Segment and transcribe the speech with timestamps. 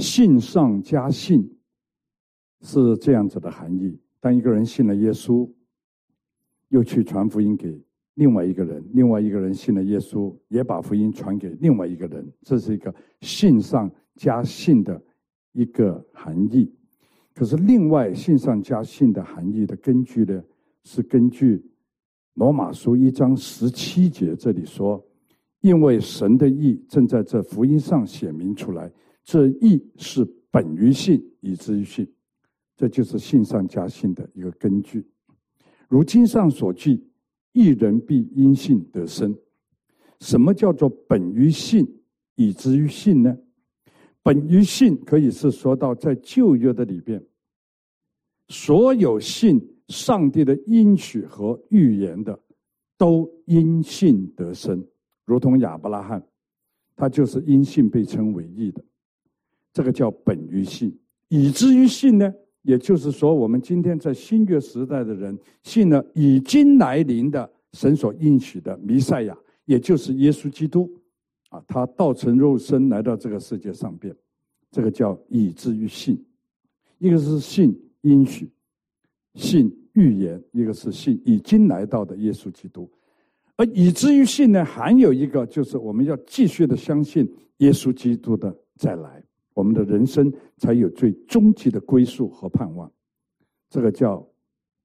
[0.00, 1.48] 信上加信
[2.62, 3.96] 是这样子的含义。
[4.18, 5.48] 当一个人信了耶稣，
[6.70, 7.80] 又去传福音给
[8.14, 15.00] 另外一个人，另外一个人信了耶稣，也把福音传给另外一个人，这是一个信上加信的
[15.52, 16.70] 一个含义。
[17.34, 20.42] 可是，另外信上加信的含义的根据呢，
[20.82, 21.64] 是根据
[22.34, 25.02] 罗马书一章十七节这里说
[25.62, 28.92] ：“因为神的意正在这福音上显明出来，
[29.24, 32.10] 这义是本于信，以至于信。”
[32.76, 35.06] 这就是信上加信的一个根据。
[35.88, 37.04] 如经上所记
[37.52, 39.36] ：“一人必因信得生。”
[40.20, 41.86] 什么叫做本于信，
[42.36, 43.36] 以至于信呢？
[44.22, 47.22] 本于信，可以是说到在旧约的里边，
[48.48, 52.38] 所有信上帝的应许和预言的，
[52.98, 54.86] 都因信得生，
[55.24, 56.22] 如同亚伯拉罕，
[56.94, 58.84] 他就是因信被称为义的，
[59.72, 60.96] 这个叫本于信。
[61.28, 62.32] 以至于信呢，
[62.62, 70.90] 也就是说，我们今天在新约时代的人信了已经来临的神所应许的弥赛亚，也就是耶稣基督。
[71.50, 74.14] 啊，他道成肉身来到这个世界上边，
[74.70, 76.16] 这个叫以至于信，
[76.98, 78.48] 一个是信应许，
[79.34, 82.88] 信预言，一个是信已经来到的耶稣基督，
[83.56, 89.20] 而以至于信呢，还有一个就是我们要继续的相信耶稣基督的再来，
[89.54, 92.90] 我们的人生才有最终极的归宿和盼望，
[93.68, 94.26] 这个叫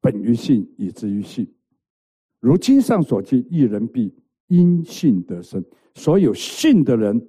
[0.02, 1.48] 本于信，以至于信，
[2.40, 4.14] 如经上所记，一人必
[4.48, 5.64] 因信得生。
[5.94, 7.26] 所有信的人，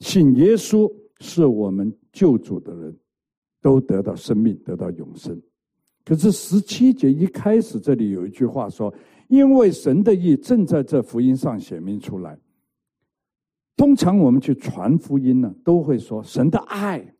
[0.00, 0.90] 信耶稣
[1.20, 2.96] 是我们救主的人，
[3.60, 5.40] 都得到生命，得到永生。
[6.04, 8.92] 可是十七节一开始，这里有一句话说
[9.28, 12.38] ：“因为神的意正在这福音上显明出来。”
[13.76, 17.14] 通常我们去传福音呢，都会说神的爱，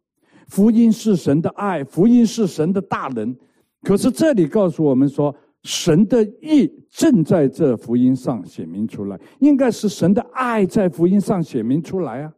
[0.48, 3.36] 福音是神的爱，福音是神的大能。
[3.82, 5.34] 可是这里告诉我们说。
[5.64, 12.34] 神的意正在这福音上显明出来，应该是神的爱在福音上显明出来啊。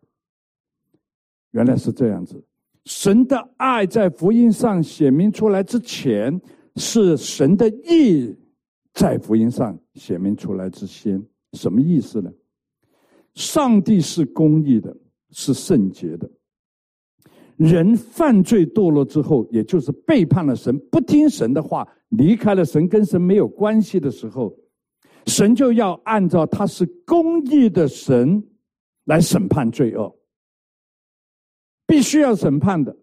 [1.53, 2.45] 原来是这样子，
[2.85, 6.39] 神的爱在福音上显明出来之前，
[6.77, 8.37] 是神的意
[8.93, 11.25] 在福音上显明出来之先。
[11.55, 12.31] 什么意思呢？
[13.35, 14.97] 上帝是公义的，
[15.31, 16.31] 是圣洁的。
[17.57, 24.57] 人犯罪堕落之后，也就是背叛了神，不听神的话，离开了神，跟神没有关系的时候，
[25.27, 28.43] 神就要按照他是公义的神
[29.05, 30.13] 来审判罪恶，
[31.87, 32.97] 必须要审判的。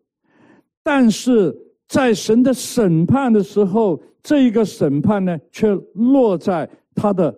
[0.83, 1.55] 但是
[1.87, 7.33] 在神的审判的时候，这一个审判呢，却落在他的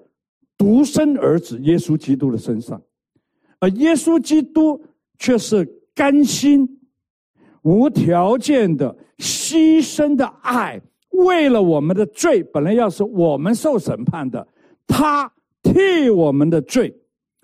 [0.64, 2.82] 独生儿子耶稣基督的身上，
[3.60, 4.82] 而耶稣基督
[5.20, 6.80] 却是甘心。
[7.64, 10.82] 无条件的牺牲的爱，
[11.12, 14.48] 为了我们的罪，本来要是我们受审判的，
[14.88, 15.30] 他
[15.62, 16.96] 替我们的罪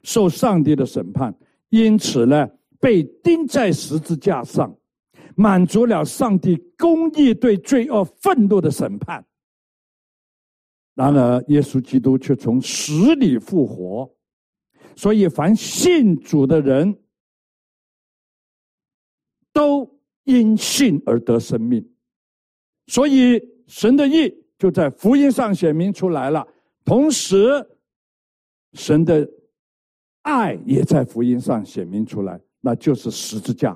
[0.03, 1.35] 受上帝的审判，
[1.71, 2.47] 因此呢，
[2.79, 4.73] 被钉在十字架上，
[5.35, 9.25] 满足了上帝公义对罪恶愤怒的审判。
[10.99, 14.13] 然而，耶稣基督却从死里复活，
[14.95, 16.99] 所以凡信主的人
[19.53, 19.97] 都。
[20.25, 21.83] 因信而得生命，
[22.85, 26.47] 所以神的意就在福音上显明出来了。
[26.85, 27.67] 同时，
[28.73, 29.27] 神的
[30.21, 33.75] 爱也在福音上显明出来，那就是十字架，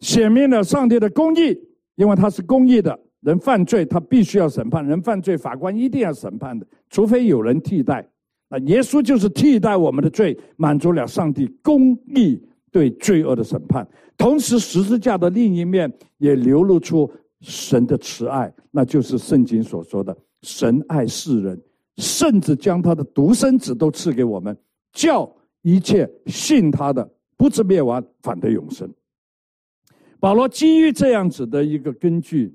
[0.00, 1.56] 显明了上帝的公义，
[1.94, 2.98] 因为他是公义的。
[3.24, 8.06] 人犯罪，他必须要审判；人犯罪，法官一定要审判的，除非有人替代。
[8.48, 12.40] 那耶稣就是替代我们的罪，满足了上帝公义。
[12.70, 13.86] 对罪恶的审判，
[14.16, 17.08] 同时十字架的另一面也流露出
[17.40, 21.62] 神的慈爱，那就是圣经所说的“神爱世人，
[21.98, 24.56] 甚至将他的独生子都赐给我们，
[24.92, 25.32] 叫
[25.62, 28.92] 一切信他的不至灭亡，反得永生。”
[30.18, 32.52] 保罗基于这样子的一个根据，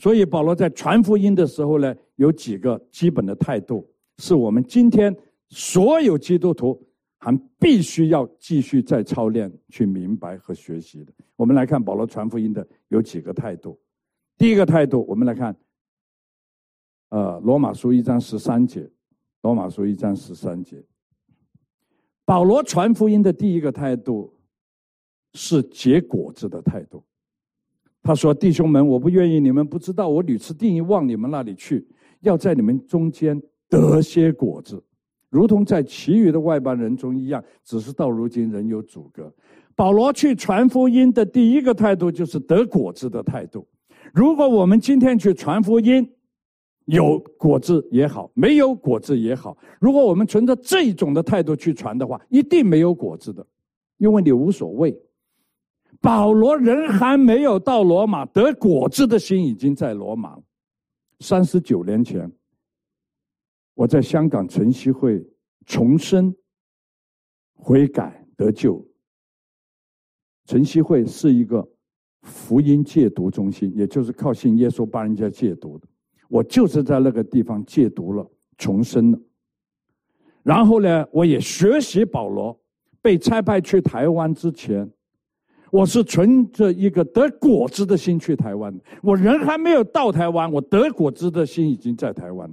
[0.00, 3.88] 所以保罗在传福音的时候呢，有几个基本的态度，
[4.18, 5.14] 是我们今天
[5.50, 6.84] 所有基督徒。
[7.22, 11.12] 还必须要继续再操练、去明白和学习的。
[11.36, 13.78] 我们来看保罗传福音的有几个态度。
[14.38, 15.54] 第一个态度，我们来看，
[17.10, 18.90] 呃，罗马书一章十三节，
[19.42, 20.82] 罗马书一章十三节，
[22.24, 24.34] 保罗传福音的第一个态度
[25.34, 27.04] 是结果子的态度。
[28.02, 31.86] 他说：“弟兄们，我不愿意你们不知道，我屡次定义往你们那里去，
[32.20, 34.82] 要在你们中间得些果子。”
[35.30, 39.32] 如同在其余的外邦人中一样，只是到如今仍有阻隔。
[39.76, 43.66] 保罗去传福音的第一个态度就是得果子的态度。
[44.12, 46.10] 如果我们今天去传福音，
[46.86, 53.46] 有果子也好，没有果子也好，如果我们存着这种的态度去传的话，一定没有果子的，
[53.98, 54.98] 因为你无所谓。
[56.00, 60.42] 保罗人还没有到罗马，得果子的心已经在罗马了。
[61.20, 62.30] 三十九年前，
[63.74, 65.22] 我在香港晨曦会
[65.66, 66.34] 重生、
[67.52, 68.82] 悔改、得救。
[70.46, 71.68] 晨曦会是一个
[72.22, 75.86] 福音戒毒中心，也就是靠信耶稣帮人家戒毒的。
[76.28, 79.20] 我就是在那个地方戒毒了，重生了。
[80.42, 82.58] 然后呢，我也学习保罗。
[83.02, 84.90] 被差派去台湾之前，
[85.70, 88.76] 我是存着一个得果子的心去台湾。
[89.02, 92.52] 我人还没有到台湾，我得果子的心已经在台湾。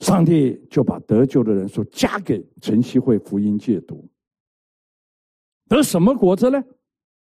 [0.00, 4.06] 上帝就把得救的人数加给晨曦会福音戒毒。
[5.68, 6.62] 得什么果子呢？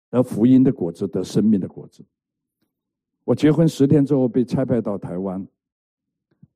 [0.10, 2.06] 得福音的果子，得生命的果子。
[3.24, 5.46] 我结婚十天之后被差派到台湾，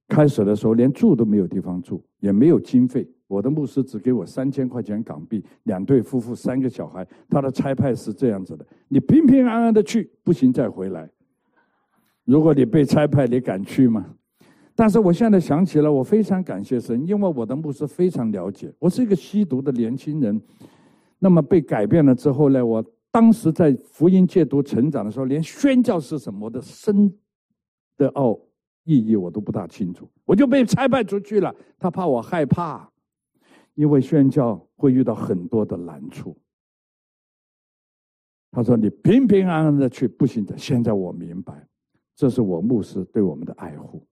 [0.07, 3.09] 开始的时候连住都没有地方住，也没有经费。
[3.31, 7.07] 我的牧师只给我三千块钱港币，两对夫妇，三个小孩。
[7.29, 11.09] 他的差派是这样子的：你平平安安的去，不行再回来。
[12.25, 14.05] 如果你被差派，你敢去吗？
[14.75, 18.69] 但是我现在想起了，我非常感谢神，因为我的牧师非常了解。
[18.79, 20.41] 我是一个吸毒的年轻人。
[21.17, 22.65] 那么被改变了之后呢？
[22.65, 27.13] 我当时在福音戒毒成长的时候，连宣教是什么的深
[27.95, 28.37] 的奥
[28.83, 31.53] 意义我都不大清楚，我就被差派出去了。
[31.77, 32.90] 他怕我害怕，
[33.75, 36.37] 因为宣教会遇到很多的难处。
[38.51, 41.67] 他说：“你平平安安的去，不行的。”现在我明白，
[42.15, 44.05] 这是我牧师对我们的爱护。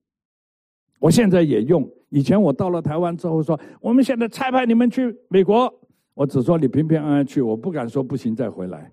[1.00, 1.90] 我现在也用。
[2.10, 5.74] 以前我到了台湾之后说：“我们现在差派你们去美国。”
[6.16, 8.92] 我只说你平平安安去，我不敢说不行再回来。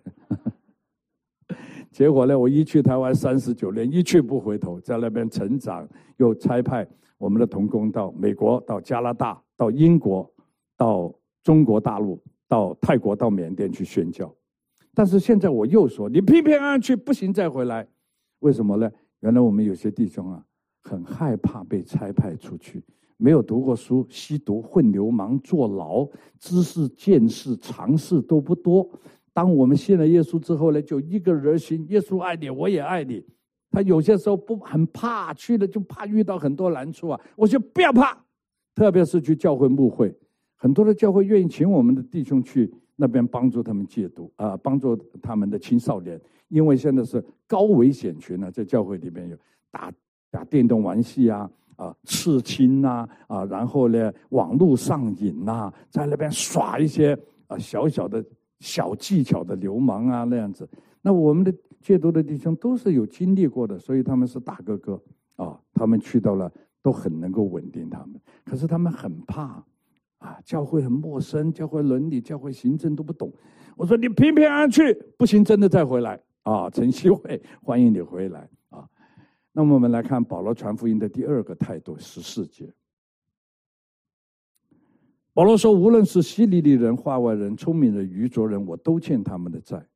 [1.91, 5.89] 结果呢，我一去台湾三十九年，一去不回头，在那边成长，
[6.19, 6.87] 又差派
[7.19, 10.31] 我们的童工到美国、到加拿大、到英国、
[10.77, 11.13] 到
[11.43, 14.35] 中国大陆、到泰国、到缅甸去宣教。
[14.95, 17.87] 但是现在我又说，你平平安安去，不行再回来。
[18.41, 18.91] 为什么呢？
[19.21, 20.45] 原来我们有些弟兄啊，
[20.83, 22.83] 很害怕被差派出去。
[23.19, 26.07] 没有读过书，吸毒、混流氓、坐牢，
[26.39, 28.87] 知识、见识、常识都不多。
[29.33, 33.25] 当我们信了耶稣之后呢，就一个人心，耶稣爱你，我也爱你。
[33.71, 37.21] 他有些时候不很怕去了，就怕遇到很多难处啊。
[37.37, 38.17] 我说不要怕，
[38.75, 40.15] 特别是去教会牧会，
[40.57, 49.37] 很多的教会愿意请我们的弟兄去那边帮助他们戒毒啊，帮助他们的青少年，因为现在是高危险群呢，在教会里面有
[49.71, 49.93] 打
[50.31, 51.51] 打电动玩戏啊。
[51.77, 57.15] 啊，刺青呐，啊，然后呢，网络上瘾呐，在那边耍一些
[57.49, 58.25] 啊小小的
[58.61, 60.67] 小技巧的流氓啊那样子。
[61.03, 64.99] 那我们的戒毒的弟兄都是有经历过的，所以他们是大哥哥
[65.37, 66.51] 啊，他们去到了
[66.83, 68.19] 都很能够稳定他们。
[68.43, 69.63] 可是他们很怕
[70.19, 73.33] 啊，教会很陌生，教会伦理、教会行政都不懂。
[73.77, 78.89] 我说你平平安安去，不行真的再回来啊，晨曦会欢迎你回来啊。
[79.53, 82.73] 那么我们来看保罗传福音的第二个态度，十四节。
[85.35, 89.87] 保罗说：“无论是希利利人、化外人、聪明人、愚拙人，我都欠他们的债。”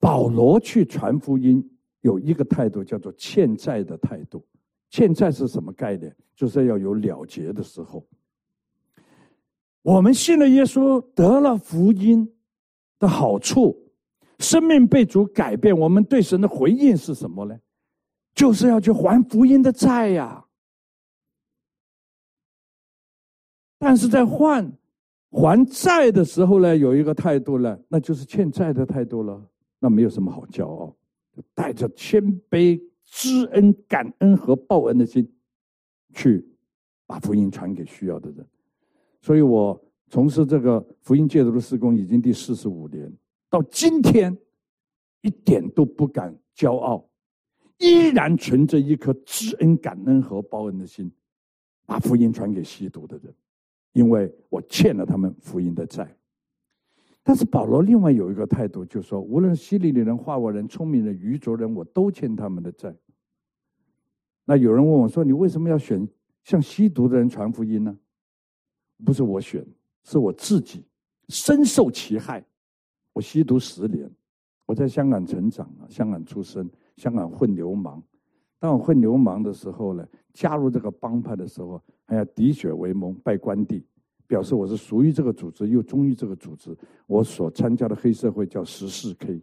[0.00, 1.62] 保罗去传福音
[2.00, 4.42] 有一个态度，叫做欠债的态度。
[4.88, 6.16] 欠债是什么概念？
[6.34, 8.06] 就是要有了结的时候。
[9.88, 12.30] 我们信了耶稣，得了福音
[12.98, 13.74] 的好处，
[14.38, 17.58] 生命被主改变，我们对神的回应是什么呢？
[18.34, 20.44] 就是要去还福音的债呀，
[23.78, 24.70] 但是在还
[25.30, 29.42] 还债的时候呢，有一个态度呢，那就是欠债的态度了。
[29.78, 30.94] 那没有什么好骄傲，
[31.54, 35.26] 带着谦卑、知恩、感恩和报恩的心，
[36.12, 36.46] 去
[37.06, 38.46] 把福音传给需要的人。
[39.20, 43.12] 所以我从事这个福音戒毒的施工已经第四十五年，
[43.50, 44.36] 到今天
[45.22, 47.04] 一点都不敢骄傲。
[47.78, 51.08] 依然存着一颗知恩、感恩和报恩的心，
[51.86, 53.32] 把福音传给吸毒的人，
[53.92, 56.12] 因为我欠了他们福音的债。
[57.22, 62.92] 但是保罗另外有一个态度，就说：无论希利利人、化外人、聪明人、愚拙人，我都欠他们的债。
[64.44, 66.08] 那有人问我说：“你为什么要选
[66.42, 67.96] 向吸毒的人传福音呢？”
[69.04, 69.64] 不是我选，
[70.04, 70.84] 是我自己
[71.28, 72.44] 深受其害。
[73.12, 74.10] 我吸毒十年，
[74.66, 76.68] 我在香港成长啊，香港出生。
[76.96, 78.02] 香港混流氓，
[78.58, 83.84] 当我混流氓的时候呢，加入这个帮派的时候，还要滴血为盟，拜关帝，
[84.26, 86.76] 表示我是属于这个组织，又忠于这个组织。
[87.06, 89.40] 我所参加的黑社会叫十四 K。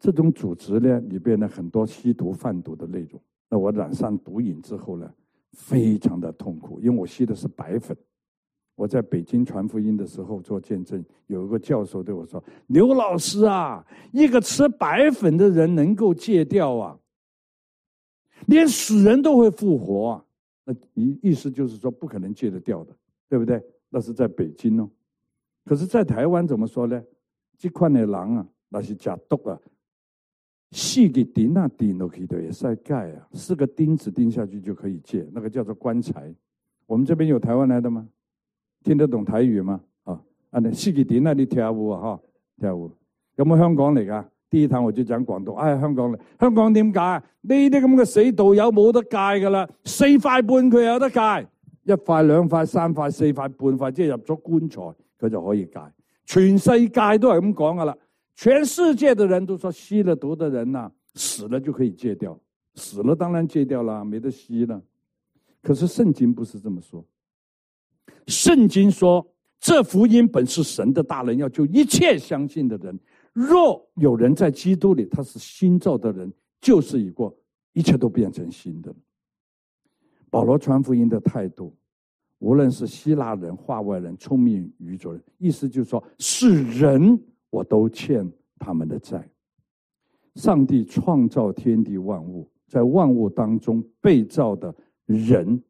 [0.00, 3.22] 这种组织呢，里边呢很多吸毒贩毒的内容。
[3.48, 5.08] 那我染上毒瘾之后呢，
[5.52, 7.96] 非常的痛苦，因为我吸的是白粉。
[8.76, 16.98] 我在北京传福音的时候做见证，有一个教授对我说：“刘老师啊，一个吃白粉的人能够戒掉啊？
[18.46, 20.24] 连死人都会复活，啊。
[20.64, 22.96] 那意意思就是说不可能戒得掉的，
[23.28, 23.62] 对不对？
[23.90, 24.88] 那是在北京哦。
[25.66, 27.02] 可是，在台湾怎么说呢？
[27.58, 29.60] 这块的狼啊，那是假毒啊。”
[30.70, 36.32] 细给钉那钉都可以的，也是盖啊，四个钉子钉下去就可以戒，那个叫做棺材。
[36.86, 38.06] 我们这边有台湾来的吗？
[38.84, 39.80] 听得懂台语吗？
[40.04, 42.20] 啊，啊，那细给钉那里跳舞啊，哈，
[42.58, 42.90] 跳舞。
[43.36, 44.28] 有冇香港嚟噶？
[44.48, 46.98] 第一堂我就讲广东，哎，香港嚟，香港点解？
[47.42, 51.48] 呢啲咁嘅死道友冇得戒噶啦，四块半佢有得戒，
[51.84, 54.82] 一块两块、三块、四块半块，即系入咗棺材
[55.18, 55.80] 佢就可以戒。
[56.26, 57.96] 全世界都系咁讲噶啦。
[58.40, 62.40] 全世界的人都说吸了毒的人呐，死了就可以戒掉，
[62.74, 64.82] 死了当然戒掉了，没得吸了。
[65.60, 67.04] 可是圣经不是这么说，
[68.28, 69.30] 圣经说
[69.60, 72.98] 这福音本是神的大人，要救一切相信的人。
[73.34, 76.32] 若有人在基督里，他是新造的人，
[76.62, 77.38] 旧事已过，
[77.74, 78.90] 一切都变成新的。
[80.30, 81.76] 保罗传福音的态度，
[82.38, 87.22] 无论是希腊人、化外人、聪明愚拙人，意思就是说是人。
[87.50, 89.28] 我都欠他们的债。
[90.36, 95.60] 上帝创造天地万物，在万物当中被造的人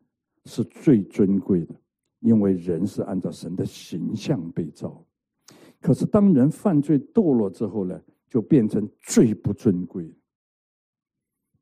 [0.44, 1.74] 是最尊贵的，
[2.20, 5.04] 因为人是按照神的形象被造。
[5.80, 10.14] 可是当人犯罪堕落之后呢，就变成最不尊贵。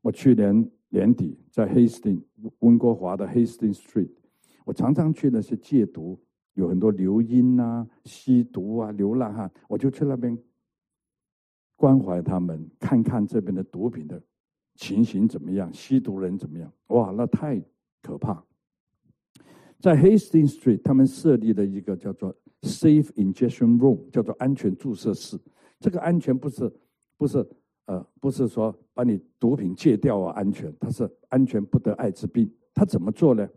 [0.03, 2.23] 我去年年底在 Hastings
[2.59, 4.11] 温哥华的 Hastings Street，
[4.65, 6.21] 我常常去那些戒毒。
[6.59, 10.37] 有很多流音啊、吸毒啊、流浪汉，我就去那边
[11.77, 14.21] 关怀他们，看看这边的毒品的
[14.75, 16.73] 情形怎么样，吸毒人怎么样？
[16.89, 17.63] 哇，那太
[18.03, 18.45] 可怕！
[19.79, 25.39] 在 Hastings Street，他们设立了一个叫做 Safe Injection Room，叫做安全注射室。
[25.79, 26.73] 这个安全不是
[27.17, 27.49] 不是
[27.87, 32.53] 呃不是说把你毒品戒掉啊，安全，它是安全不得艾滋病。
[32.75, 33.49] 他怎么做呢？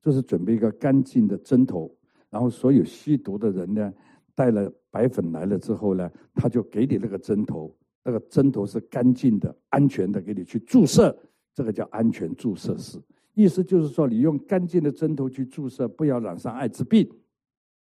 [0.00, 1.94] 就是准备一个干净的针头。
[2.30, 3.92] 然后所有吸毒的人呢，
[4.34, 11.16] 带了白粉来了之后呢，他就给你那个针头，那个针头是干净的、安全的，给你去注射，
[11.54, 12.98] 这个叫安全注射室。
[13.34, 17.08] 意思就是说，你用干净的针头去注射，不要染上艾滋病，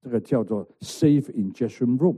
[0.02, 2.18] 这个叫做 safe injection room。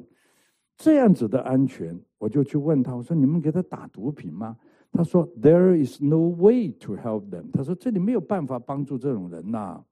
[0.77, 4.57] 这样子的安全，我就去问他，我说你们给他打毒品吗？
[4.91, 7.43] 他说 there is no way to help them。
[7.51, 9.83] 他说这里没有办法帮助这种人呐。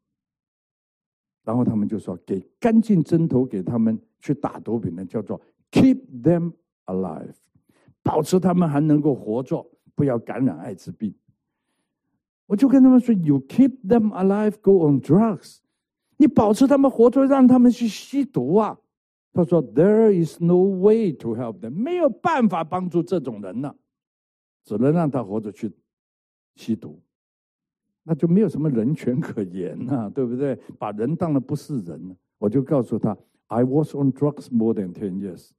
[1.44, 5.40] 然后他们就说：“给干净针头给他们去打毒品的，叫做
[5.72, 6.54] keep them
[6.86, 7.34] alive，
[8.02, 11.14] 保持他们还能够活着，不要感染艾滋病。”
[12.48, 15.58] 我就跟他们说：“You keep them alive, go on drugs，
[16.18, 18.80] 你保持他们活着，让他们去吸毒啊。”
[19.34, 23.76] 他说：“There is no way to help them，没有办法帮助这种人呢，
[24.64, 25.74] 只能让他活着去
[26.56, 27.02] 吸毒。”
[28.03, 30.57] 那就没有什么人权可言呐，对不对？
[30.77, 33.17] 把人当了不是人，我就告诉他
[33.48, 35.50] ，I was on drugs more than ten years。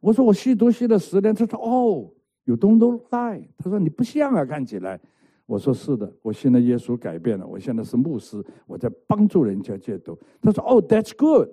[0.00, 2.10] 我说我吸毒吸了十年，他说哦
[2.44, 2.78] ，You don't
[3.10, 3.48] lie。
[3.56, 5.00] 他说你不像啊，看起来。
[5.46, 10.18] 我说是的，我信了耶稣改变了，我现在是牧师，我在帮助人家戒毒。
[10.40, 11.50] 他说哦，That's good。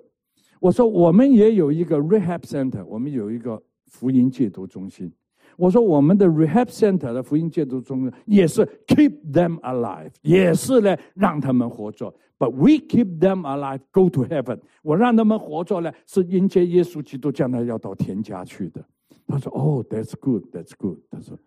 [0.60, 5.12] 我说我们也有一个 rehab center，我们有一个福音戒毒中心。
[5.56, 12.12] 我说我们的 rehab center 的福音戒毒中也是 keep them alive，也是呢让他们活着。
[12.38, 14.58] But we keep them alive, go to heaven。
[14.82, 18.84] 我让他们活着呢，是迎接耶稣基督将来要到天家去的。
[19.28, 21.38] 他说：“哦，That's good, That's good。”他说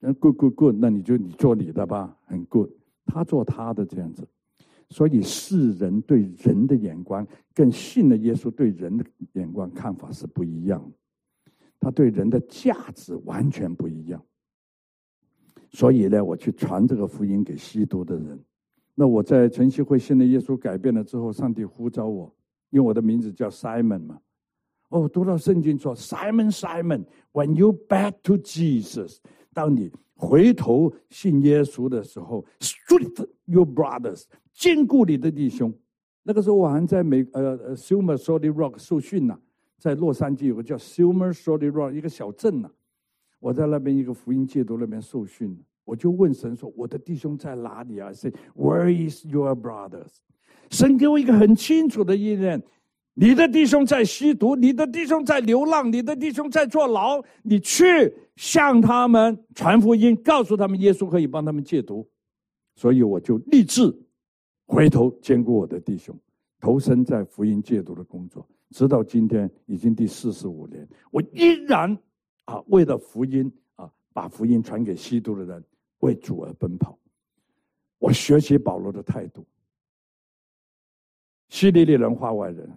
[0.00, 2.68] ：“Good, good, good。”那你就你做你的吧，很 good。
[3.06, 4.26] 他做他的这样子。
[4.90, 10.96] 所以世人对人的眼光，跟信了耶稣对人的眼光看法是不一样的。
[11.84, 14.24] 他对人的价值完全不一样，
[15.70, 18.42] 所以呢，我去传这个福音给吸毒的人。
[18.94, 22.34] 那我在晨曦会信了耶稣，改变了之后，上帝呼召我，
[22.70, 24.18] 因为我的名字叫 Simon 嘛。
[24.88, 29.18] 哦，读到圣经说，Simon，Simon，when you back to Jesus，
[29.52, 34.24] 当你回头信耶稣的时候，strengthen your brothers，
[34.54, 35.70] 坚固你的弟兄。
[36.22, 39.38] 那个时候我还在美呃呃 s u m e r Solid Rock 受训呢。
[39.84, 42.70] 在洛杉矶有个叫 Silver Solid Rock 一个小镇呐，
[43.38, 50.08] 我在那边一个福音戒毒那边受训，我就问神说：“我的弟兄在哪里啊？”Say Where is your brothers？
[50.70, 52.62] 神给我一个很清楚的意念：
[53.12, 62.08] 你的弟兄在吸毒，你的弟兄在流浪，你的弟兄在坐牢，你去向他们传福音，告诉他们耶稣可以帮他们戒毒。
[62.74, 63.94] 所以我就立志
[64.64, 66.18] 回头兼顾我的弟兄，
[66.58, 71.96] 投身在福音戒毒的工作，直到今天已经第四十五年，我依然
[72.44, 75.64] 啊为了福音啊把福音传给吸毒的人，
[76.00, 76.98] 为主而奔跑。
[77.98, 79.46] 我学习保罗的态度。
[81.48, 82.68] 希利利人、化外人、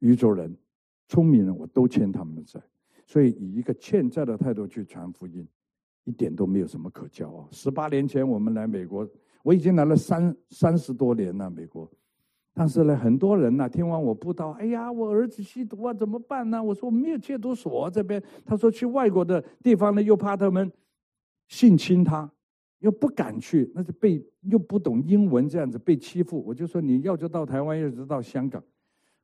[0.00, 0.56] 宇宙人、
[1.06, 2.60] 聪明人，我都欠他们的债，
[3.06, 5.46] 所以以一个欠债的态度去传福音，
[6.04, 7.48] 一点都没有什么可骄傲。
[7.52, 9.08] 十八年前我们来美国，
[9.44, 11.88] 我已经来了三三十多年了美国，
[12.58, 16.60] 但是呢，很多人呢听完我布道，哎呀，我儿子吸毒啊，怎么办呢？
[16.60, 20.68] 我说我没有戒毒所这边，他说去外国的地方呢，又怕他们
[21.46, 22.28] 性侵他。
[22.80, 26.40] 又不敢去，那就被又不懂英文这样子被欺负。
[26.46, 28.62] 我就说你要就到台湾，要就到香港。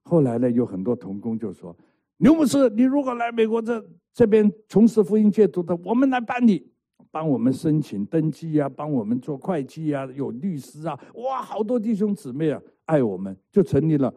[0.02, 1.76] 后来呢，有很多童工就说
[2.18, 6.66] ：“刘牧师，你如果来美国这这边从事福音戒毒的，我们来帮你，
[7.12, 10.98] 帮我们申请登记啊，帮我们做会计啊，有律师啊。
[11.14, 14.12] 哇，好多弟兄姊妹啊，爱我们，就成立了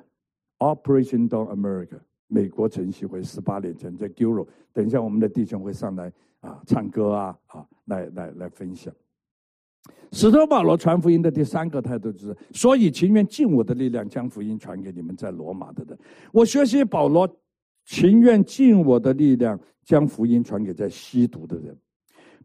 [0.59, 3.23] Operation Down America 美国晨曦会。
[3.23, 8.93] 十八年前在 Guru，等一下我们的弟兄会上来啊，唱歌啊，啊，来来来分享。
[10.11, 15.97] 使徒保罗传福音的第三个态度就是：所以情愿尽我的力量将福音传给你们在罗马的人。
[16.31, 17.27] 我学习保罗，
[17.85, 21.77] 情愿尽我的力量将福音传给在吸毒的人。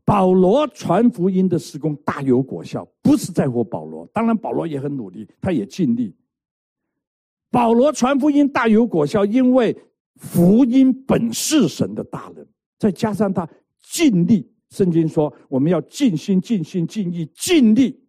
[0.05, 6.15] 保罗传福音的施工大有果效，不是在乎保罗，当然保罗也很努力，他也尽力。
[7.51, 9.77] 保罗传福音大有果效，因为
[10.17, 12.47] 福音本是神的大能，
[12.79, 13.49] 再加上他
[13.81, 14.51] 尽力。
[14.71, 18.03] 圣经说：“我们要尽心、尽心、尽意、尽力。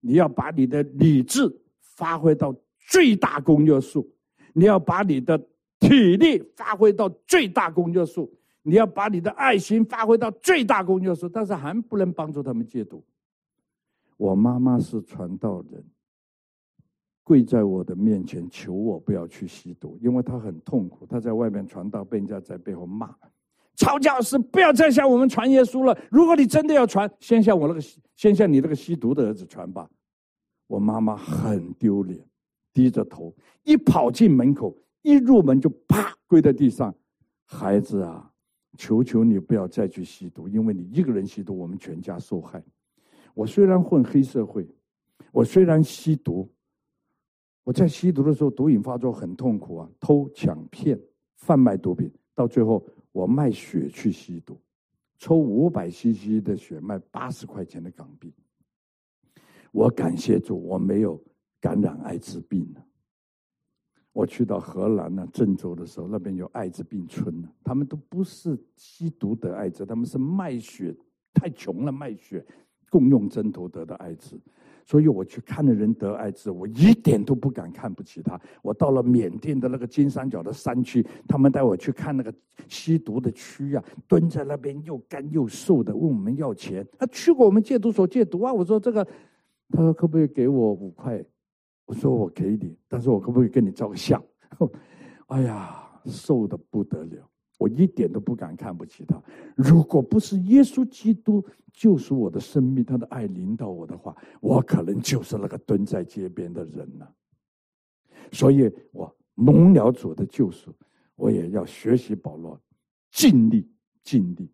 [0.00, 1.48] 你要把你的理智
[1.80, 2.52] 发挥到
[2.88, 4.10] 最大公约数，
[4.52, 5.38] 你要把你的
[5.78, 8.28] 体力发挥到最大公约数，
[8.62, 11.28] 你要把你的爱心发挥到最大公约数。
[11.28, 13.04] 但是还不能帮助他们戒毒。
[14.16, 15.84] 我妈妈是传道人，
[17.24, 21.06] 跪在我的面前求我不要去吸毒，因为她很痛苦。
[21.06, 23.14] 她在外面传道，被人家在背后骂。”
[23.76, 25.98] 曹教师，不要再向我们传耶稣了。
[26.10, 27.80] 如果你真的要传，先向我那个，
[28.14, 29.88] 先向你那个吸毒的儿子传吧。
[30.66, 32.22] 我妈妈很丢脸，
[32.74, 36.94] 低着头，一跑进门口，一入门就啪跪在地上。
[37.46, 38.29] 孩子啊，
[38.76, 42.62] 求求你不要再去吸毒，因为你一个人吸毒，我们全家受害。
[43.34, 44.68] 我虽然混黑社会，
[45.32, 46.48] 我虽然吸毒，
[47.64, 51.00] 我在吸毒的时候毒瘾发作很痛苦啊，偷抢骗
[51.36, 52.84] 贩卖毒品，到最后。
[53.12, 54.56] 我卖血去吸毒，
[55.18, 58.32] 抽五百 CC 的血卖八十块钱的港币。
[59.72, 61.20] 我感谢主，我没有
[61.60, 62.86] 感染艾滋病了。
[64.12, 70.94] 我去到荷兰呢，郑州的时候，那边有艾滋病村呢，他们都不是吸毒得艾滋，他们是卖血，
[71.32, 72.44] 太穷了卖血，
[72.90, 74.38] 共用针头得的艾滋。
[74.84, 78.40] 所以我去看的人得艾滋，我一点都不敢看不起他。
[78.62, 82.34] 我到了缅甸的那个金三角的山区，他们带我去看那个
[82.66, 86.84] 吸毒的区啊，蹲在那边又干又瘦的，问我们要钱。
[86.98, 89.06] 他去过我们戒毒所戒毒啊，我说这个，
[89.70, 91.24] 他说可不可以给我五块？
[91.90, 94.22] 我说我给你，但是我可不可以跟你照个相？
[95.26, 97.28] 哎呀，瘦的不得了。
[97.58, 99.20] 我一点都不敢看不起他。
[99.56, 107.12] 如果不是耶稣基督救赎我的生命，他的爱领导我的话，我可能就是那个蹲在街边的人了。
[108.30, 110.72] 所以我蒙了主的救赎，
[111.16, 112.56] 我也要学习保罗，
[113.10, 113.68] 尽力、
[114.04, 114.48] 尽力、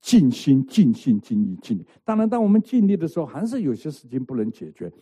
[0.00, 1.86] 尽心、尽心、尽意、尽力。
[2.04, 4.92] 当然，当我们尽力的时候，还是有些事情不能解决，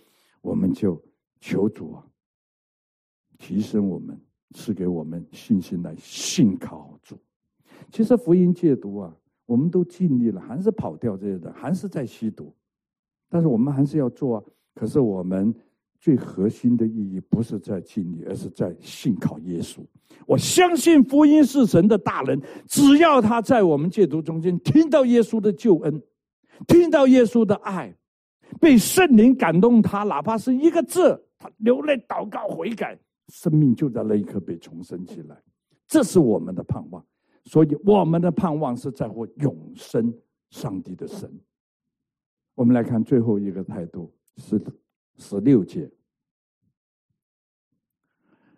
[0.42, 1.02] 我们就
[1.40, 2.04] 求主啊，
[3.38, 4.20] 提升我们，
[4.54, 7.16] 赐给我们信心来信靠主。
[7.90, 9.14] 其实福音戒毒啊，
[9.46, 12.54] 我们都尽力了，还是跑掉这些的，还是在吸毒。
[13.28, 14.44] 但是我们还是要做啊。
[14.74, 15.54] 可是我们
[16.00, 19.80] 最核心的意义不是在尽力，而是在信靠耶稣。
[20.26, 26.02] 我相信福音是神的大能，只要他在我们戒毒中间听到耶稣的救恩，
[26.66, 27.94] 听到耶稣的爱，
[28.60, 32.98] 被圣灵感动，他哪怕是一个字，他流泪祷告悔改，
[33.28, 35.42] 生命就在那一刻被重生起来。
[35.86, 37.04] 这是我们的盼望。
[37.44, 40.12] 所以，我们的盼望是在乎永生
[40.50, 41.32] 上帝的神。
[42.54, 44.60] 我们来看最后一个态度，是
[45.16, 45.90] 十六节。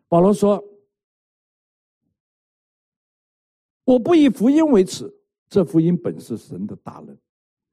[0.09, 0.61] 保罗说
[3.85, 5.14] ：“我不以福音为耻，
[5.49, 7.16] 这福音本是神的大能，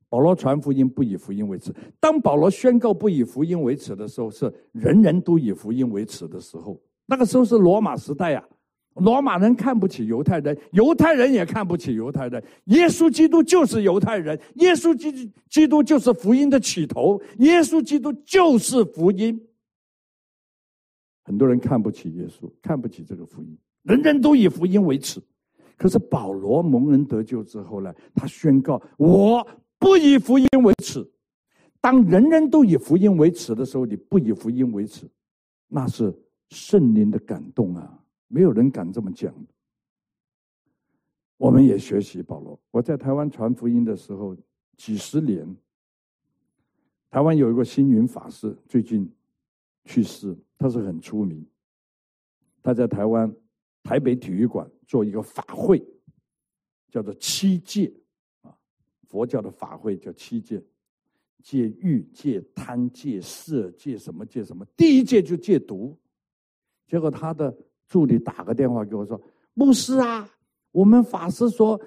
[0.10, 1.74] 保罗传福音不以福音为耻。
[2.00, 6.80] 当保罗宣告不以福音为耻的时候，是人人都以福音为耻的时候。
[7.06, 8.44] 那个时候是罗马时代呀，
[8.96, 12.44] 罗马人看不起犹太人，犹太人也看不起犹太人。
[12.66, 19.40] 耶稣基督就是犹太人，耶稣基督基督就是福音的起头，耶稣基督就是福音。
[21.24, 25.22] 很多人看不起耶稣，看不起这个福音，人人都以福音为耻。
[25.78, 29.46] 可是保罗蒙恩得救之后呢，他宣告：我
[29.80, 31.10] 不以福音为耻。
[31.80, 35.10] 当人人都以福音为耻的时候，你不以福音为耻，
[35.68, 36.14] 那是
[36.50, 38.04] 圣灵的感动啊！
[38.28, 39.34] 没有人敢这么讲。
[41.38, 42.60] 我们也学习保罗。
[42.72, 44.36] 我在台湾传福音的时候，
[44.76, 45.56] 几十年，
[47.12, 49.10] 台湾有一个星云法师，最近
[49.86, 50.36] 去世。
[50.58, 51.46] 他是很出名，
[52.64, 53.32] 他在台湾
[53.84, 55.80] 台北体育馆做一个法会，
[56.90, 57.94] 叫做七戒，
[59.10, 60.62] 佛教的法会叫七戒，
[61.44, 64.66] 戒欲、戒贪、戒色、戒什么戒什么。
[64.76, 65.98] 第一戒就戒毒，
[66.88, 67.56] 结果他的
[67.88, 69.20] 助理打个电话给我说
[69.56, 70.30] ：“牧师啊，
[70.72, 71.80] 我们法师说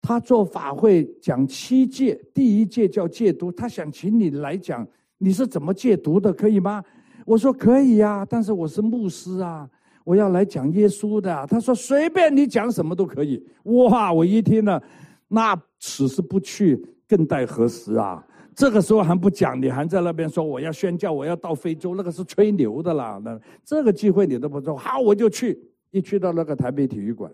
[0.00, 4.86] 他做法会讲七戒，第一戒叫戒毒，他想请你来讲，
[5.18, 6.82] 你是怎么戒毒的，可以吗？”
[7.26, 9.68] 我说可以呀，但是我是牧师啊，
[10.04, 11.44] 我要来讲耶稣的。
[11.48, 13.44] 他说随便你讲什么都可以。
[13.64, 14.80] 哇，我一听呢，
[15.28, 18.24] 那此时不去，更待何时啊？
[18.54, 23.20] 这个时候还不讲，你还在那边说我要宣教，我要到非洲，那个是吹牛的啦。
[23.22, 25.60] 那这个机会你都不做，好我就去。
[25.90, 27.32] 一去到那个台北体育馆，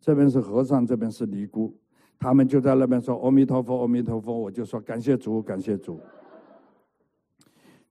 [0.00, 1.74] 这边是和尚，这边是尼姑，
[2.18, 4.38] 他们就在那边说阿弥陀佛，阿弥陀佛。
[4.38, 6.00] 我就说感谢主，感谢主。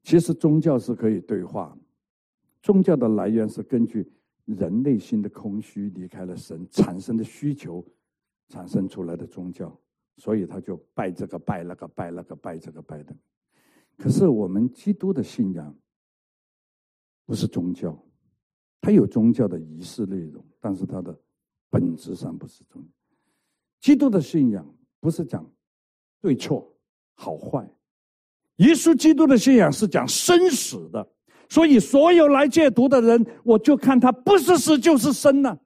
[0.04, 1.78] 其实宗教是可以对话，
[2.62, 4.08] 宗教的来源是根据
[4.46, 7.84] 人内心的空虚离开了神产生的需求
[8.52, 9.74] 产生出来的宗教，
[10.18, 13.16] 所以他就拜这个拜那个拜那个拜这个拜的。
[13.98, 15.74] 可是我们基督的信仰
[17.26, 17.98] 不是宗教，
[18.82, 21.18] 它有宗教的仪式内容，但是它的
[21.70, 22.90] 本质上不是宗教。
[23.80, 25.50] 基督的信仰不是讲
[26.20, 26.76] 对错
[27.16, 27.66] 好坏。
[28.58, 31.08] 耶稣基督的信仰是讲生死的，
[31.48, 35.58] 所以所有来戒毒的人，我就看他不是死就是生呢。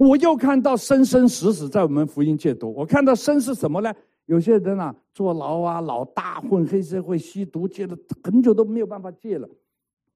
[0.00, 3.92] 我又看到生生死死在我们福音戒毒，我看到生是什么呢？
[4.24, 9.46] 有些人啊，坐牢啊，老大混黑社会，吸毒戒了很久都没有办法戒了。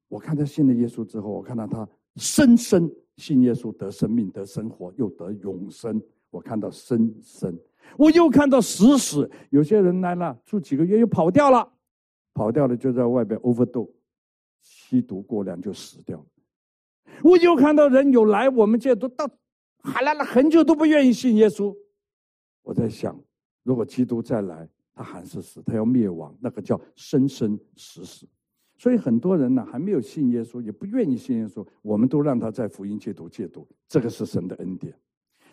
[0.08, 6.00] 我看他信了耶稣之后，我看到他生生信耶稣得生命得生活又得永生。
[6.30, 7.54] 我看到生生，
[7.98, 9.30] 我又看到死死。
[9.50, 11.70] 有些人来了住几个月又跑掉了。
[12.32, 13.90] 跑掉了，就在外边 overdose，
[14.62, 16.24] 吸毒过量就死掉了。
[17.22, 19.28] 我又看到人有来我们戒毒到，
[19.84, 21.74] 还来了很久都不愿意信耶稣。
[22.62, 23.18] 我在想，
[23.62, 28.26] 如果基督再来，他还是死，他要灭亡，那个叫生生死死。
[28.76, 34.92] 所以很多人呢还没有信耶稣，也不愿意信耶稣，我们都让他在福音戒毒戒毒，这个是神的恩典。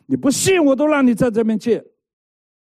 [0.05, 1.85] 你不信，我都让你在这边戒，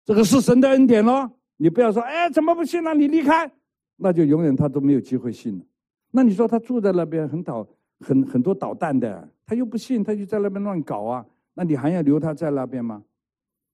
[0.04, 1.32] 这个是神的恩典咯。
[1.58, 2.94] 你不要说，哎，怎么不信呢？
[2.94, 3.50] 你离开。
[3.96, 5.66] 那就永远他都没有机会信了。
[6.12, 7.66] 那你说他住在那边很捣
[8.02, 11.26] 很很多捣蛋的，他又不信，他就在那边乱搞啊。
[11.56, 13.04] 那你还要留他在那边吗？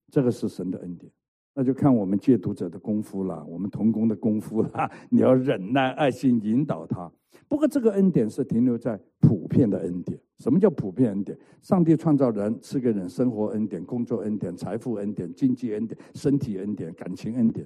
[0.09, 1.11] 这个是神的恩典，
[1.53, 4.91] 那就看我们戒毒者的功夫了，我们同工的功夫了。
[5.09, 7.11] 你要忍耐、爱心引导他。
[7.47, 10.19] 不过这个恩典是停留在普遍的恩典。
[10.39, 11.37] 什么叫普遍恩典？
[11.61, 17.65] 上帝创造人，赐给人生活恩典、工作恩典、财富恩典、经济恩典、身体恩典、感情恩典。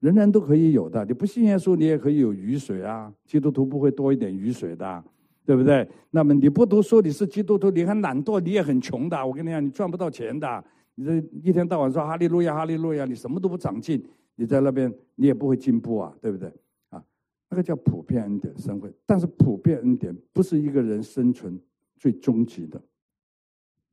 [0.00, 3.12] 人人都可以有的，你不信耶稣，你也可以有雨水啊。
[3.26, 5.04] 基督徒不会多一点雨水的，
[5.44, 5.88] 对不对？
[6.10, 9.26] 那么你不读书，你是基督徒，你很懒惰，你也很穷的。
[9.26, 10.64] 我跟你讲，你赚不到钱的。
[10.94, 14.02] 你这一天到晚说哈利路亚，哈利路亚，你什么都不长进，
[14.36, 16.48] 你在那边你也不会进步啊，对不对？
[16.90, 17.04] 啊，
[17.48, 21.60] 那个叫普遍恩典生活，但是普遍恩典不是一个人生存
[21.96, 22.80] 最终极的，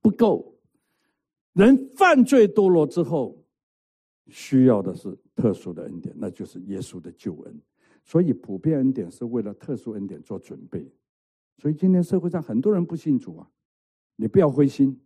[0.02, 0.56] 不够。
[1.54, 3.38] 人犯罪堕落之后。
[4.28, 7.62] 需要的是特殊的恩典，那就是耶稣的救恩。
[8.02, 10.90] 所以普遍恩典是为了特殊恩典做准备。
[11.62, 13.48] 所以今天社会上很多人不信主啊，
[14.16, 15.00] 你不要灰心，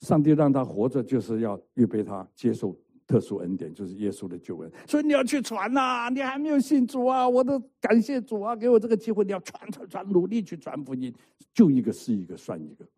[0.00, 2.74] 上帝让他活着就是要预备他接受
[3.06, 4.72] 特殊恩典，就是耶稣的救恩。
[4.86, 11.14] 所以你要去传呐，你还没有信主啊，我都感谢主啊，给我这个机会，你要传传传，努力去传福音，
[11.52, 12.88] 救一个是一个算一个。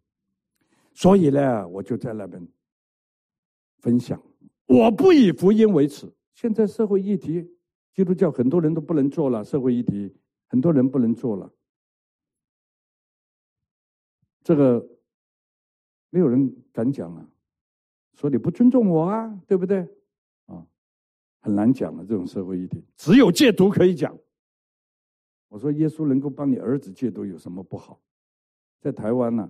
[0.92, 2.46] 所以呢，我就在那边
[3.78, 4.22] 分享。
[4.66, 6.08] 我不以福音为耻。
[6.32, 7.44] 现在社会议题，
[7.92, 9.42] 基督教很多人都不能做了。
[9.42, 10.14] 社会议题，
[10.46, 11.50] 很多人不能做了。
[14.44, 14.86] 这个
[16.10, 17.26] 没有人敢讲啊，
[18.12, 19.80] 说你不尊重我啊，对不对？
[20.46, 20.64] 啊，
[21.40, 24.16] 很难讲的这种社会议题，只有戒毒可以讲。
[25.48, 28.00] 我说耶稣能够帮你儿子戒毒有什么不好？
[28.80, 29.48] 在台湾呢，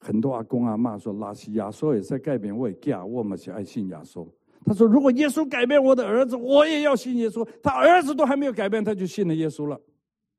[0.00, 4.26] 很多阿公阿妈说拉西亚说也在改变我嫁，我们是爱信亚稣。
[4.64, 7.46] 他说如果耶稣改变我的儿子，我也要信耶稣。
[7.62, 9.78] 他儿子都还没有改变，他就信了耶稣了。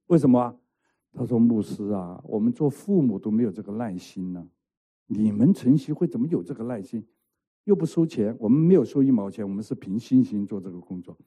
[0.08, 0.56] 为什么啊？
[1.14, 4.48] 他说牧师啊，我们做父母都没有这个耐心呢。
[5.08, 7.06] 你们晨曦会怎么有这个耐心？
[7.66, 11.18] 又不收钱，我们没有收一毛钱，我们是凭信心做这个工作，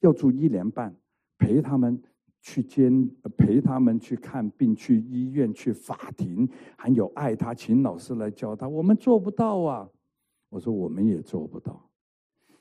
[0.00, 0.96] 要住一年半，
[1.38, 2.02] 陪他们。
[2.44, 8.68] 去监陪他们去看病，去医院，去法庭，还有爱他，请老师来教他。
[8.68, 9.88] 我们做不到啊！
[10.48, 11.88] 我说我们也做不到，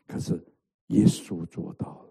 [0.06, 0.40] 可是
[0.90, 2.06] 耶稣做到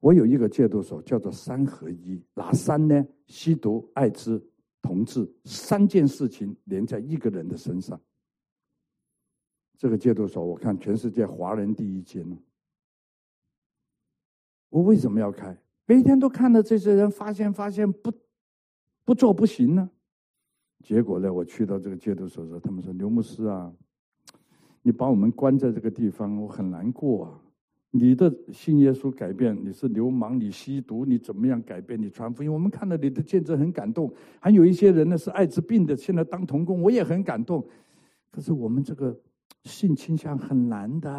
[0.00, 2.22] 我有一个戒毒所，叫做三合一。
[2.34, 3.06] 哪三呢？
[3.26, 4.42] 吸毒、艾滋、
[4.82, 8.00] 同志，三件事情连在一个人的身上。
[9.76, 12.26] 这个戒毒所，我看全世界华人第一间
[14.70, 15.56] 我为什么要开？
[15.86, 18.12] 每天都看到这些人，发现发现不
[19.04, 19.90] 不做不行呢。
[20.82, 23.70] 结果呢，我去到这个戒毒所时候，他们说：“刘牧师啊，
[24.80, 27.42] 你把我们关在这个地方，我很难过啊。
[27.90, 32.00] 你的信耶稣改变，你是流氓，你吸毒，你怎么样改变？
[32.00, 34.12] 你传福音，我们看到你的见证很感动。
[34.38, 37.66] 还有一些人呢是艾滋病的，现在当童工，我也很感动。
[38.30, 39.16] 可是我们这个。”
[39.64, 41.12] 性倾向很难的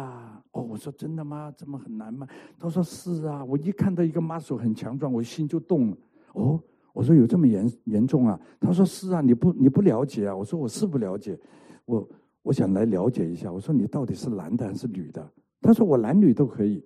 [0.50, 1.54] 哦，我说真的吗？
[1.56, 2.26] 这么很难吗？
[2.58, 5.96] 他说是啊，我一看到一个 muscle 很强壮，我心就动了。
[6.32, 6.60] 哦，
[6.92, 8.40] 我说有这么严严重啊？
[8.58, 10.34] 他说是啊，你不你不了解啊？
[10.34, 11.38] 我说我是不了解，
[11.84, 12.08] 我
[12.42, 13.52] 我想来了解一下。
[13.52, 15.30] 我说你到底是男的还是女的？
[15.62, 16.84] 他说我男女都可以。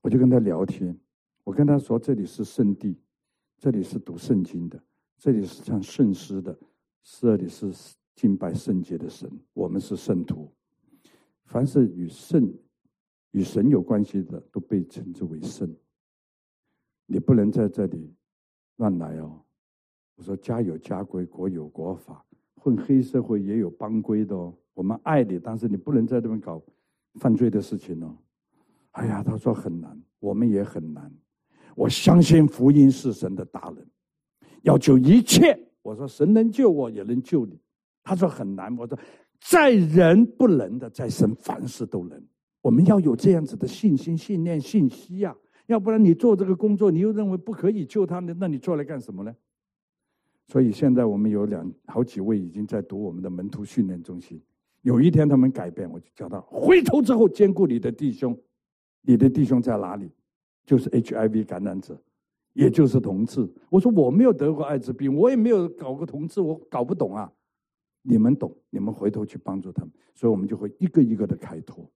[0.00, 0.98] 我就跟他聊天，
[1.44, 2.98] 我跟他说这里是圣地，
[3.58, 4.82] 这里是读圣经的，
[5.18, 6.58] 这里是唱圣诗的，
[7.02, 7.72] 这里是。
[8.18, 10.52] 敬拜圣洁的神，我们是圣徒。
[11.44, 12.52] 凡是与圣、
[13.30, 15.72] 与神有关系的，都被称之为圣。
[17.06, 18.12] 你不能在这里
[18.78, 19.40] 乱来哦。
[20.16, 22.26] 我说家有家规，国有国法，
[22.56, 24.52] 混黑社会也有帮规的哦。
[24.74, 26.60] 我们爱你，但是你不能在这边搞
[27.18, 28.16] 犯罪的事情哦。
[28.92, 31.12] 哎呀，他说很难，我们也很难。
[31.76, 33.86] 我相信福音是神的大能，
[34.62, 35.58] 要救一切。
[35.82, 37.60] 我说神能救我，也能救你。
[38.02, 38.98] 他说很难，我说
[39.40, 42.20] 在人不能的，在神凡事都能。
[42.60, 49.34] 我们要有这样子的信心、信念、信息呀，要不然你做这个工作，你又认为不可以救他们，那你做来干什么呢？
[50.48, 54.42] 所以现在我们有两好几位已经在读我们的门徒训练中心。
[54.82, 58.38] 有一天他们改变，我就叫他回头之后兼顾你的弟兄。
[59.02, 60.10] 你的弟兄在哪里？
[60.66, 61.98] 就是 HIV 感染者，
[62.52, 63.48] 也就是同志。
[63.70, 67.32] 我说我没有得过艾滋病，我也没有搞过同志，我搞不懂啊。
[68.02, 71.90] 你们懂，你们回头去帮助他们，所以我们就会一个一个的开拓。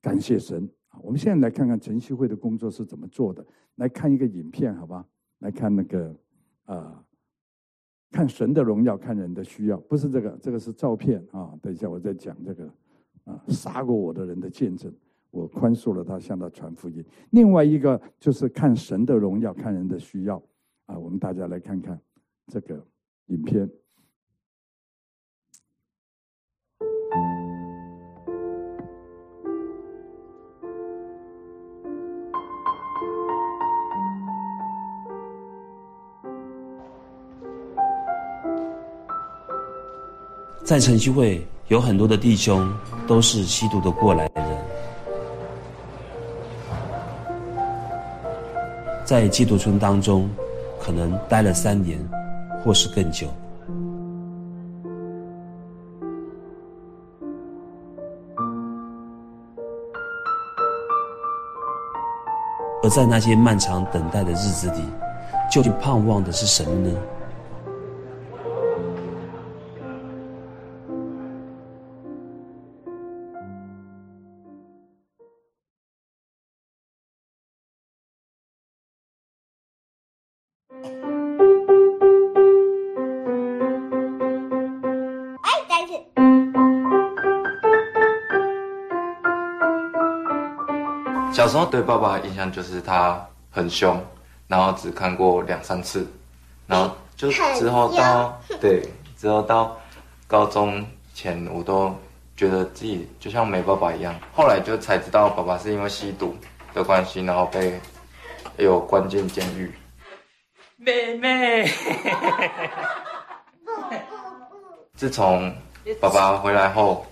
[0.00, 0.98] 感谢神啊！
[1.02, 3.44] 我们现在来看看晨曦会的工作是怎么做的。
[3.76, 5.06] 来看一个影片，好吧？
[5.38, 6.14] 来看那个
[6.64, 7.04] 啊，
[8.12, 11.58] 看神的荣耀，看人的需要，不是这个，这个是照片啊。
[11.62, 12.70] 等一下我再讲这个
[13.24, 14.92] 啊，杀过我的人的见证，
[15.30, 17.02] 我宽恕了他，向他传福音。
[17.30, 20.40] 另外一个就是看神的荣耀，看人的需要
[20.84, 20.98] 啊。
[20.98, 21.98] 我们大家来看看
[22.46, 22.86] 这个
[23.26, 23.68] 影片。
[40.72, 42.66] 在晨曦会有很多的弟兄
[43.06, 44.58] 都是吸毒的过来人，
[49.04, 50.30] 在基督村当中，
[50.80, 51.98] 可能待了三年，
[52.64, 53.28] 或是更久。
[62.82, 64.82] 而在那些漫长等待的日子里，
[65.50, 66.98] 究竟盼望的是什么呢？
[91.72, 93.98] 对爸爸的印象就是他很凶，
[94.46, 96.06] 然后只看过两三次，
[96.66, 99.74] 然后就之后到 对之后到
[100.26, 101.90] 高中前，我都
[102.36, 104.14] 觉得自己就像没爸爸一样。
[104.34, 106.36] 后来就才知道爸爸是因为吸毒
[106.74, 107.80] 的关系，然后被
[108.58, 109.72] 有关进监狱。
[110.76, 111.70] 妹妹，
[114.94, 115.50] 自从
[115.98, 117.06] 爸爸回来后，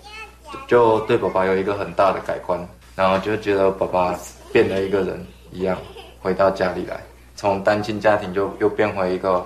[0.66, 2.60] 就对爸爸有一个很大的改观。
[2.96, 4.18] 然后就觉得爸爸
[4.52, 5.78] 变了一个人一样，
[6.20, 7.00] 回到家里来，
[7.36, 9.44] 从单亲家庭就又变回一个，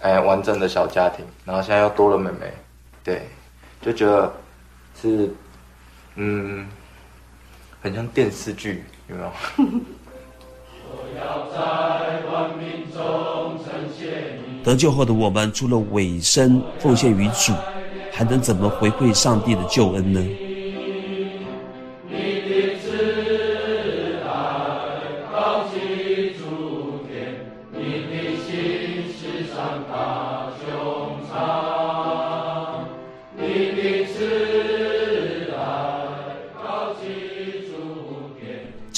[0.00, 2.52] 哎，完整的小家庭，然后现在又多了妹妹，
[3.04, 3.22] 对，
[3.80, 4.32] 就觉得
[5.00, 5.32] 是，
[6.16, 6.66] 嗯，
[7.80, 9.30] 很像电视剧，有没有？
[14.64, 17.52] 得救后的我们，除了委身奉献于主，
[18.12, 20.20] 还能怎么回馈上帝的救恩呢？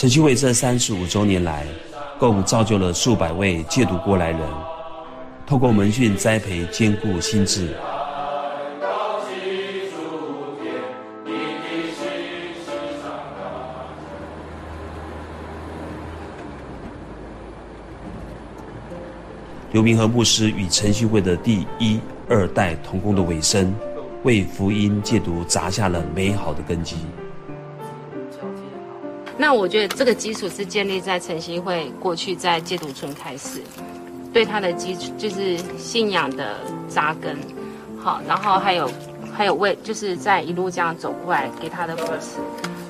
[0.04, 1.64] 陈希伟这三十五周年来，
[2.18, 4.40] 共造就了数百位戒毒过来人，
[5.46, 7.74] 透过门训栽培，坚固心智。
[19.72, 23.74] 刘明和牧师与陈旭慧的第一、二代同工的尾声，
[24.22, 26.96] 为福音戒毒砸下了美好的根基。
[29.36, 33.60] 那我觉得这个基础是建立在晨曦会过去在戒毒村开始，
[34.32, 36.56] 对他的基础就是信仰的
[36.88, 37.36] 扎根，
[37.98, 38.88] 好，然后还有
[39.32, 42.38] 还有为就是在一路这样走过来给他的扶持，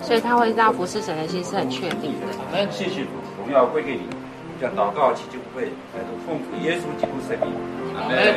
[0.03, 2.27] 所以他会让服侍神的心是很确定的。
[2.53, 4.03] 那谢谢主，荣耀归给你，
[4.61, 7.55] 叫祷告祈求不会，来都奉主耶稣基督圣名，
[7.97, 8.35] 阿门。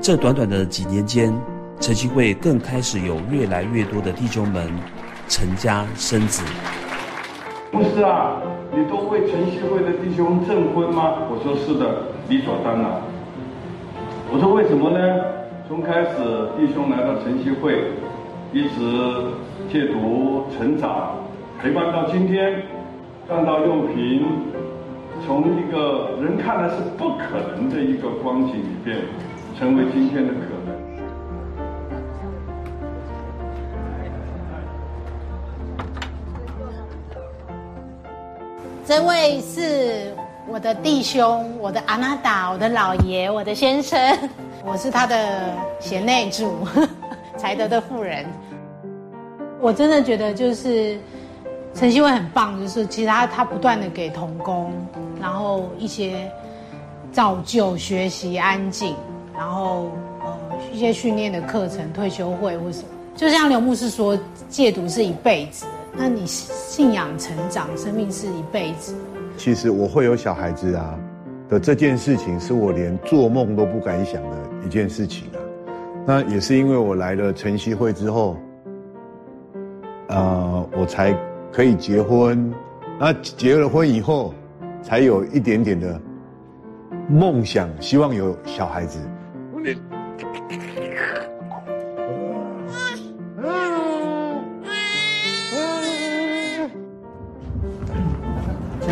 [0.00, 1.32] 这短短的几年间。
[1.82, 4.70] 晨曦会更开始有越来越多的弟兄们
[5.26, 6.44] 成家生子。
[7.72, 8.40] 牧师啊，
[8.70, 11.26] 你都为晨曦会的弟兄证婚吗？
[11.28, 12.88] 我说是的，理所当然。
[14.30, 15.24] 我说为什么呢？
[15.66, 16.18] 从开始
[16.56, 17.90] 弟兄来到晨曦会，
[18.52, 19.34] 一直
[19.68, 21.16] 戒毒成长，
[21.60, 22.62] 陪伴到今天，
[23.26, 24.22] 看到幼平
[25.26, 28.98] 从一个人看来是不可能的一个光景里边，
[29.58, 30.32] 成为今天的
[38.94, 40.14] 这位是
[40.46, 43.98] 我的弟兄，我的阿娜达，我的老爷，我的先生，
[44.66, 46.68] 我是他的贤内助，
[47.38, 48.26] 才德的妇人。
[49.62, 51.00] 我真的觉得就是
[51.72, 54.70] 陈希伟很棒，就是其实他他不断的给童工，
[55.18, 56.30] 然后一些
[57.10, 58.94] 造就、学习、安静，
[59.34, 60.38] 然后呃
[60.70, 64.18] 一些训练的课程、退休会或什么，就像刘牧师说，
[64.50, 65.64] 戒毒是一辈子。
[65.94, 68.94] 那你信仰成长，生命是一辈子。
[69.36, 70.98] 其实我会有小孩子啊
[71.48, 75.38] 的这件事情，是我连做梦都不敢想的一件事情啊。
[76.06, 78.36] 那也是因为我来了晨曦会之后，
[80.08, 81.16] 呃，我才
[81.52, 82.52] 可以结婚。
[82.98, 84.34] 那结了婚以后，
[84.82, 86.00] 才有一点点的
[87.08, 88.98] 梦想，希望有小孩子。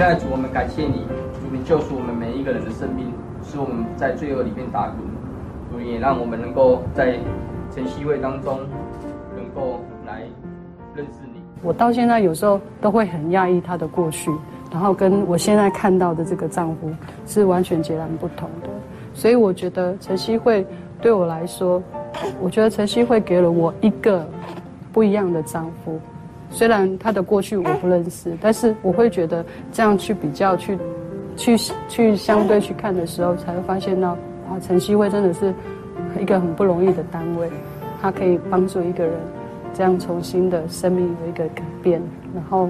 [0.00, 3.12] 现在主，我们感谢你，主你救赎我们每一个人的生命，
[3.44, 4.98] 使我们在罪恶里面打滚，
[5.70, 7.18] 主也让我们能够在
[7.70, 8.60] 晨曦会当中，
[9.36, 10.22] 能够来
[10.94, 11.42] 认识你。
[11.62, 14.30] 我到现在有时候都会很讶异他的过去，
[14.72, 16.90] 然后跟我现在看到的这个丈夫
[17.26, 18.70] 是完全截然不同的。
[19.12, 20.66] 所以我觉得晨曦会
[21.02, 21.82] 对我来说，
[22.40, 24.26] 我觉得晨曦会给了我一个
[24.94, 26.00] 不一样的丈夫。
[26.50, 30.76] 虽然他的过去我不认识，但是我会觉得这样去比较、去、
[31.36, 31.56] 去、
[31.88, 34.10] 去相对去看的时候，才会发现到
[34.48, 35.54] 啊，晨曦会真的是
[36.20, 37.48] 一个很不容易的单位，
[38.02, 39.14] 它可以帮助一个人
[39.72, 42.02] 这样重新的生命有一个改变，
[42.34, 42.68] 然后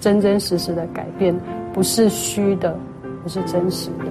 [0.00, 1.34] 真真实实的改变，
[1.72, 2.76] 不是虚的，
[3.22, 4.04] 不是真实的。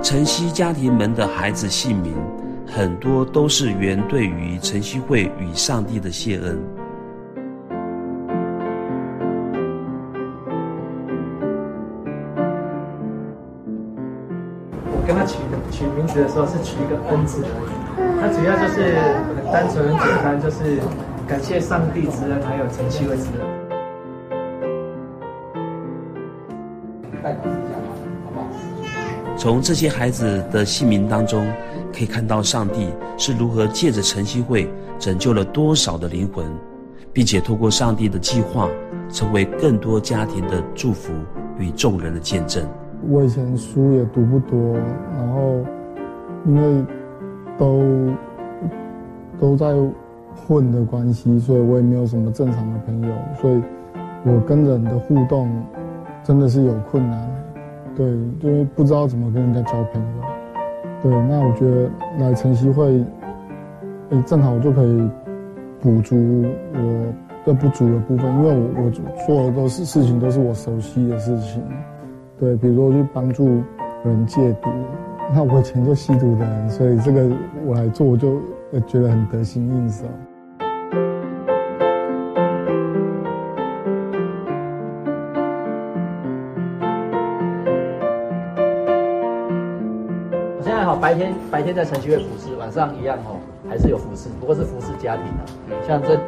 [0.00, 2.12] 晨曦家庭门的孩子姓名。
[2.76, 6.58] 很多都是源对于晨曦会与上帝的谢恩。
[14.90, 17.70] 我跟他取的取名字的时候是取一个恩字而已，
[18.20, 18.98] 他主要就是
[19.28, 20.80] 很单纯很简单，就是
[21.28, 23.46] 感谢上帝之恩，还有晨曦会之恩。
[29.36, 31.46] 从这些孩子的姓名当中。
[31.94, 34.68] 可以看到上帝是如何借着晨曦会
[34.98, 36.44] 拯救了多少的灵魂，
[37.12, 38.68] 并且透过上帝的计划，
[39.08, 41.12] 成为更多家庭的祝福
[41.56, 42.66] 与众人的见证。
[43.08, 44.74] 我以前书也读不多，
[45.16, 45.64] 然后
[46.46, 46.84] 因为
[47.56, 47.82] 都
[49.38, 49.72] 都在
[50.34, 53.62] 混的关系，所以我也没有什么正常的朋友，所以
[54.24, 55.48] 我跟人的互动
[56.24, 57.30] 真的是有困难，
[57.94, 58.04] 对，
[58.40, 60.33] 因为不知道怎么跟人家交朋友。
[61.04, 63.04] 对，那我觉得来晨曦会，
[64.08, 65.10] 诶，正好就可以
[65.78, 66.16] 补足
[66.72, 67.12] 我
[67.44, 68.90] 的不足的部分，因为我我
[69.26, 71.62] 做的都是事情都是我熟悉的事情，
[72.40, 73.62] 对，比如说去帮助
[74.02, 74.70] 人戒毒，
[75.34, 77.30] 那我以前就吸毒的人，所以这个
[77.66, 78.40] 我来做，我就
[78.86, 80.06] 觉得很得心应手。
[91.14, 93.38] 白天白天在城区会服侍，晚上一样哦，
[93.70, 95.46] 还是有服侍，不过是服侍家庭的，
[95.86, 96.18] 像这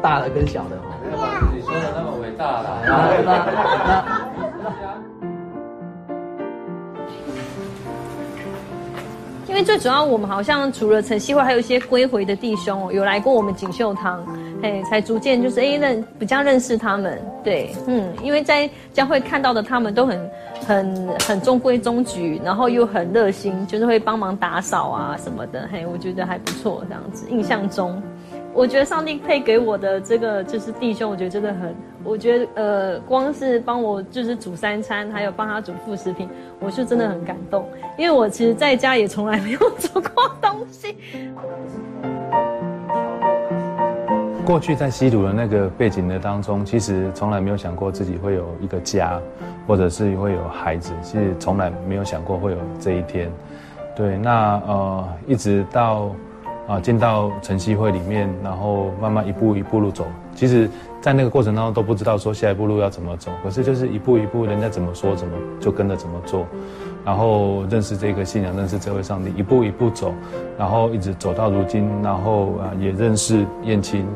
[0.00, 0.86] 大的跟小的哦。
[1.02, 2.78] 没有把自己说的那么伟大了。
[2.86, 3.10] 那
[3.82, 5.15] 那因
[9.56, 14.22] 因为最主要，我们好像除了晨曦会，还有一些归回的弟兄有来过我们锦绣堂，
[14.62, 17.18] 哎，才逐渐就是哎认比较认识他们。
[17.42, 20.30] 对，嗯，因为在教会看到的他们都很。
[20.66, 25.68] 很很中规中矩，然后又很热心，就是会帮忙打扫啊什么的。
[25.70, 27.26] 嘿，我觉得还不错，这样子。
[27.30, 28.02] 印象中，
[28.56, 36.26] 我觉得上帝配给我的这个就是弟兄，我觉得真的很，我觉得呃，光是帮我就是煮三餐，还有帮他煮副食品，
[36.58, 37.68] 我是真的很感动。
[37.98, 40.96] 因为我其实在家也从来没有煮过东西。
[44.46, 49.20] 过去在吸毒的那个背景的当中，其实从来没有想过自己会有一个家，
[49.66, 53.30] 或者是会有孩子，其实从来没有想过会有这一天。
[53.94, 56.10] 对，那呃，一直到
[56.66, 60.06] 啊进到晨曦会里面，然后慢慢一步一步路走。
[60.34, 60.68] 其实，
[61.00, 66.46] 在那个过程当中都不知道说下一步路要怎么走，可是就是一步一步，人家怎么说怎么就跟着怎么做，
[67.04, 70.12] 然后认识这个信仰，认识这位上帝，一步一步走，
[70.58, 74.06] 然后一直走到如今，然后啊也认识燕青。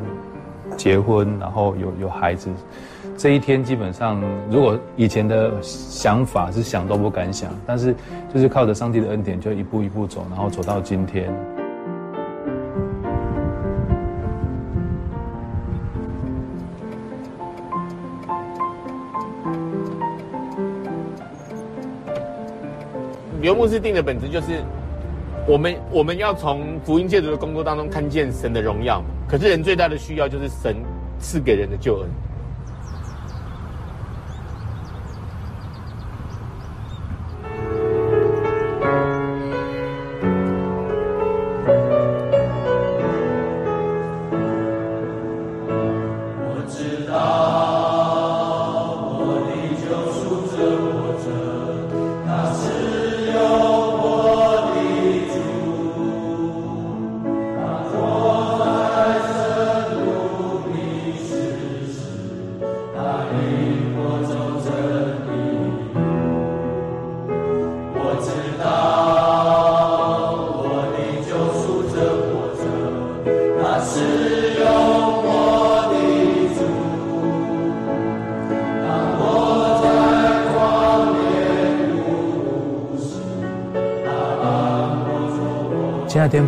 [0.77, 2.49] 结婚，然后有有孩子，
[3.15, 4.19] 这一天基本上，
[4.51, 7.95] 如果以前的想法是想都不敢想，但是
[8.33, 11.31] 就是靠着上帝的恩典，就一步一步走，然后走到今天。
[23.43, 24.63] 游牧是定的本质就是，
[25.47, 29.03] 我们我们要从福音戒毒的工作当中看见神的荣耀。
[29.27, 30.77] 可是人最大的需要就是神
[31.19, 32.09] 赐给人的救恩。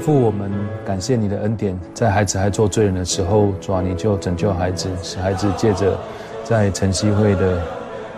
[0.03, 0.50] 父，我们
[0.84, 5.96] 感谢你的恩典，在孩子还做罪人的时候，主啊，你就拯救孩子，使孩子借着
[6.42, 7.62] 在晨曦会的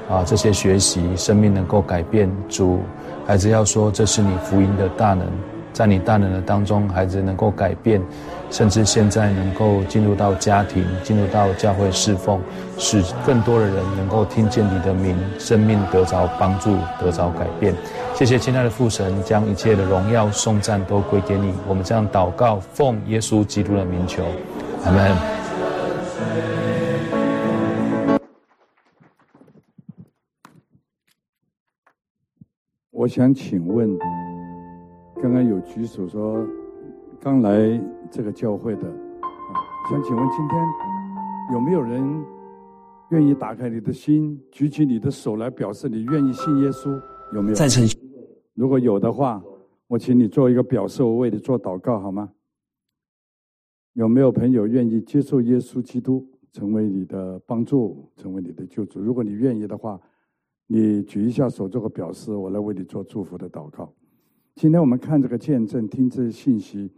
[0.08, 2.30] 啊这些学习，生命能够改变。
[2.48, 2.80] 主，
[3.26, 5.28] 孩子要说这是你福音的大能。
[5.74, 8.00] 在你大能的当中，孩子能够改变，
[8.48, 12.40] 甚至现在能够进入到家庭，进入到教会侍奉，
[12.78, 17.74] 使更多的人能够听见你的名，生命得着帮助，得着改变。
[18.14, 21.52] 谢谢亲爱的父神，将一切的荣耀颂赞都归给你。
[21.66, 24.24] 我们这样祷告，奉耶稣基督的名求，
[24.84, 25.16] 阿门。
[32.92, 33.98] 我想请问。
[35.24, 36.46] 刚刚有举手说，
[37.18, 38.82] 刚来这个教会的，
[39.90, 40.60] 想请问今天
[41.54, 42.22] 有没有人
[43.08, 47.00] 愿意打开你的心，举起你的手来表示你愿意信耶稣？
[47.32, 47.54] 有没有？
[47.54, 47.82] 在成
[48.52, 49.42] 如果有的话，
[49.86, 52.30] 我请你做一个表示，我为你做祷告好吗？
[53.94, 56.22] 有没有朋友愿意接受耶稣基督，
[56.52, 59.00] 成为你的帮助，成为你的救主？
[59.00, 59.98] 如果你愿意的话，
[60.66, 63.90] 你举一下手做个表示，我来为你做祝福的祷告。
[64.56, 66.88] 今天我们看这个见证，听这些信息，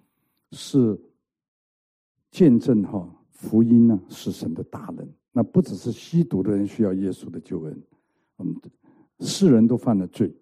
[0.53, 0.99] 是
[2.31, 5.09] 见证哈福音呢，是神的大能。
[5.33, 7.83] 那不只是吸毒的人需要耶稣的救恩，
[8.39, 8.55] 嗯，
[9.21, 10.35] 世人都犯了罪，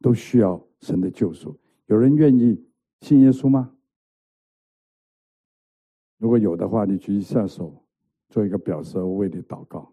[0.00, 1.54] 都需要神的救赎。
[1.86, 2.58] 有人愿意
[3.02, 3.70] 信耶稣吗？
[6.16, 7.84] 如果有的话，你举一下手，
[8.30, 9.92] 做一个表示，我为你祷告。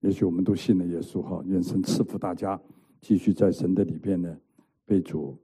[0.00, 2.60] 也许我们都信了耶稣哈，愿神赐福大家，
[3.00, 4.38] 继续在神的里边呢
[4.84, 5.38] 被主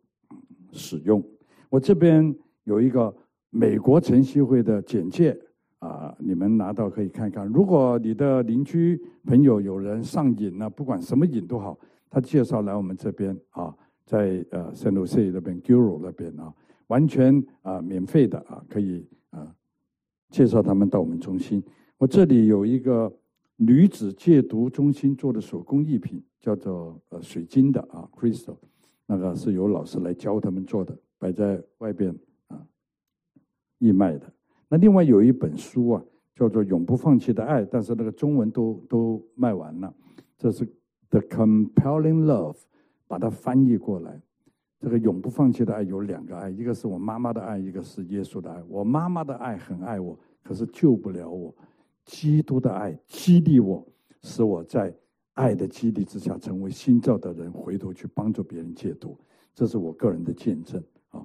[0.73, 1.23] 使用。
[1.69, 3.15] 我这边有一个
[3.51, 5.39] 美国晨曦会的简介
[5.79, 7.47] 啊，你们拿到可以看看。
[7.47, 16.53] 如果你的邻居朋友有人上瘾了，不管什么瘾都好，他介绍来我们这边啊，在呃圣路西那边、Guru 那边啊，
[16.89, 19.55] 完全啊免费的啊，可以啊
[20.31, 21.63] 介绍他们到我们中心。
[21.99, 23.13] 我这里有一个。
[23.63, 28.57] 女子戒毒中心做的手工艺品叫做呃水晶的啊，crystal，
[29.11, 32.15] 那个是由老师来教他们做的，摆在外边
[32.47, 32.65] 啊
[33.79, 34.33] 义卖的。
[34.69, 36.05] 那另外有一本书啊，
[36.37, 39.93] 叫做《永不放弃的爱》，但是那个中文都都卖完了。
[40.39, 40.65] 这是
[41.09, 42.53] 《The Compelling Love》，
[43.09, 44.23] 把它翻译过来。
[44.79, 48.63] 这个永不放弃的爱有两个爱，一个是我妈妈的爱，一个是耶稣的爱。
[48.69, 51.53] 我妈妈的爱很爱我，可是救不了我。
[52.05, 53.85] 基督的爱激励我，
[54.23, 54.95] 使我在
[55.35, 59.17] 爱的激励之下成为新造的人，回头去帮助别人戒毒，
[59.55, 61.25] 这是我个人的见证啊。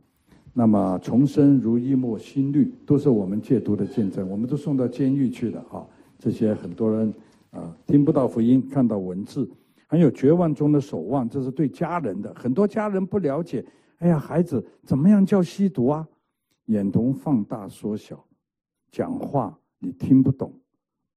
[0.54, 4.30] 那么重生如一抹新绿，都是我们戒毒的见证。
[4.30, 5.86] 我们都送到监狱去的啊。
[6.18, 7.14] 这些很多人
[7.52, 9.50] 啊听不到福音，看到文字，
[9.88, 12.34] 还有绝望中的守望，这是对家人的。
[12.36, 13.66] 很多家人不了解，
[13.98, 16.08] 哎呀，孩子怎么样叫吸毒啊？
[16.68, 18.26] 眼瞳放大缩小，
[18.90, 20.52] 讲话你听不懂。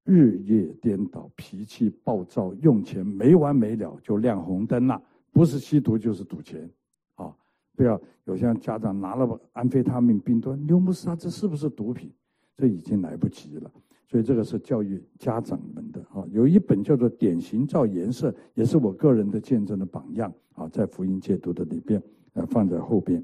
[0.05, 4.99] 日夜颠倒，脾气暴躁，用钱没完没了，就亮红灯了。
[5.31, 6.67] 不是吸毒就是赌钱，
[7.13, 7.31] 啊！
[7.75, 12.11] 不要有些家长拿了安非他命、冰端、牛姆斯啊，这是不是毒品？
[12.55, 13.71] 这已经来不及了。
[14.07, 16.25] 所以这个是教育家长们的啊。
[16.31, 22.01] 有一本叫做《典型照颜色》，也是我个人的见证的榜样啊，在福音戒毒的里边，
[22.33, 23.23] 呃，放在后边。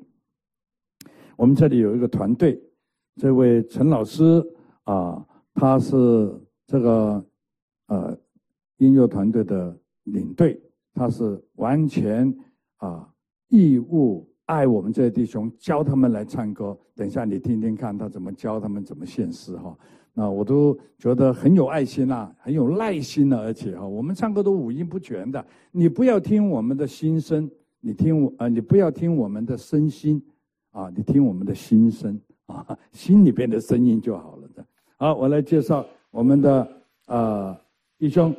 [1.36, 2.62] 我们这里有一个团队，
[3.16, 4.46] 这位陈老师
[4.84, 6.32] 啊，他是。
[6.68, 7.26] 这个
[7.88, 8.18] 呃，
[8.78, 10.60] 音乐团队的领队，
[10.94, 12.36] 他是完全
[12.78, 13.08] 啊
[13.50, 16.78] 义务爱我们这些弟兄，教他们来唱歌。
[16.96, 19.78] 等一下你听听看他怎么教他们怎么献诗哈。
[20.14, 25.46] 那我都觉得很有爱心呐，很有耐心的，而且哈，我们唱歌都五音不全的。
[25.72, 27.50] 你不要听我们的心声，
[27.82, 30.24] 你听我啊，你不要听我们的声心
[30.72, 34.66] 啊，你听我们的心声啊，心里边的声音就好了的。
[34.98, 35.86] 好，我来介绍。
[36.16, 36.66] 我们的
[37.08, 37.54] 呃
[38.00, 38.34] 弟兄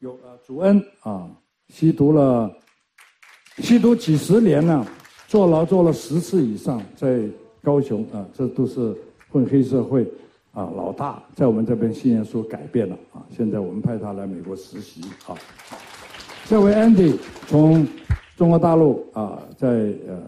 [0.00, 1.30] 有呃主恩啊
[1.70, 2.54] 吸毒了，
[3.56, 4.86] 吸毒几十年了，
[5.26, 7.22] 坐牢坐了十次以上，在
[7.62, 8.94] 高雄啊，这都是
[9.30, 10.02] 混黑社会
[10.52, 15.34] 啊老大，在我们这边信仰说改变了啊，现在我们派他来美国实习啊。
[16.44, 17.88] 这位 Andy 从
[18.36, 19.68] 中国大陆啊，在
[20.06, 20.20] 呃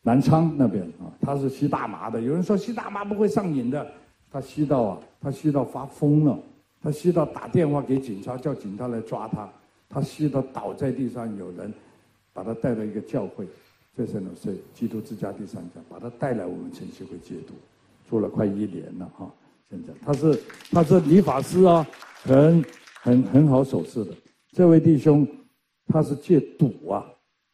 [0.00, 3.86] 南昌那边啊，他是吸大麻的，有人说吸大麻不会上瘾的。
[4.36, 6.38] 他吸到啊，他吸到发疯了，
[6.82, 9.48] 他吸到打电话给警察，叫警察来抓他。
[9.88, 11.72] 他吸到倒在地上，有人
[12.34, 13.48] 把他带到一个教会，
[13.96, 17.54] 这是呢是基督之家第三家，把他带来我们晨曦会戒毒，
[18.04, 19.26] 做了快一年了哈。
[19.70, 20.38] 现在他是
[20.70, 21.86] 他是理发师啊，
[22.22, 22.62] 很
[23.00, 24.12] 很很好手势的。
[24.52, 25.26] 这位弟兄
[25.86, 27.06] 他是戒赌啊，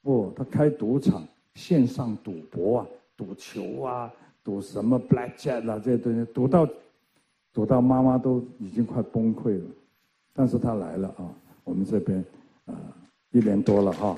[0.02, 1.24] 不，他开赌场，
[1.54, 4.12] 线上赌博啊，赌球啊。
[4.44, 6.68] 赌什么 blackjack 啦，这些东西赌到
[7.52, 9.64] 赌到妈妈都已经快崩溃了，
[10.32, 11.30] 但是他来了啊，
[11.64, 12.24] 我们这边
[12.64, 12.74] 啊
[13.30, 14.16] 一年多了哈，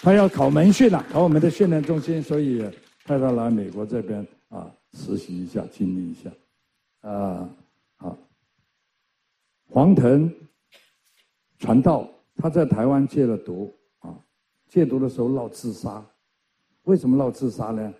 [0.00, 2.62] 他要考门训了，考我们的训练中心，所以
[3.04, 6.30] 派他来美国这边啊实习一下，经历一下，
[7.08, 7.48] 啊
[7.96, 8.18] 好，
[9.68, 10.32] 黄腾
[11.58, 14.18] 传道，他在台湾戒了毒啊，
[14.68, 16.04] 戒毒的时候闹自杀，
[16.84, 17.94] 为什么闹自杀呢？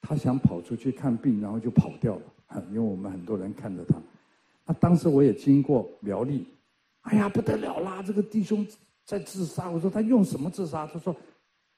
[0.00, 3.96] 他想跑出去看病，然后就跑掉了，因为我们很多人看着他。
[4.66, 6.46] 那当时我也经过苗栗，
[7.02, 8.02] 哎呀不得了啦！
[8.02, 8.66] 这个弟兄
[9.04, 9.68] 在自杀。
[9.70, 10.86] 我说他用什么自杀？
[10.86, 11.14] 他说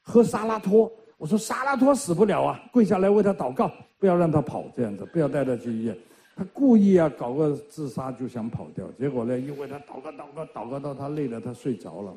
[0.00, 0.90] 喝沙拉托。
[1.18, 5.96] 我说沙拉托死不了啊，跪下来为他祷告，不要让他跑，这样子不要带他去医院。
[6.34, 12.12] 他故意啊搞个自杀就想跑掉，结果呢又为他祷告祷告祷告到他累了，他睡着了。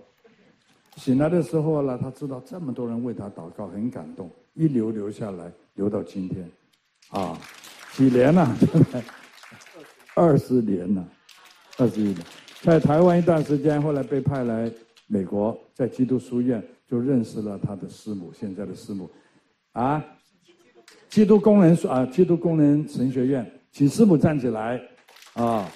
[0.95, 5.51] 醒来的时候呢，他知道这么多人为他祷告，很感动，一流流下来。
[5.75, 6.49] 留到今天，
[7.09, 7.37] 啊，
[7.91, 8.55] 几年了？
[10.13, 11.05] 二十年了，
[11.77, 12.17] 二十一年，
[12.61, 14.71] 在台湾一段时间，后来被派来
[15.05, 19.11] 美国，在基督书院就认识了他的师母，现在的师母，
[19.73, 20.01] 啊，
[21.09, 24.81] 基督工人啊，基督工人神学院，请师母站起来，
[25.33, 25.69] 啊，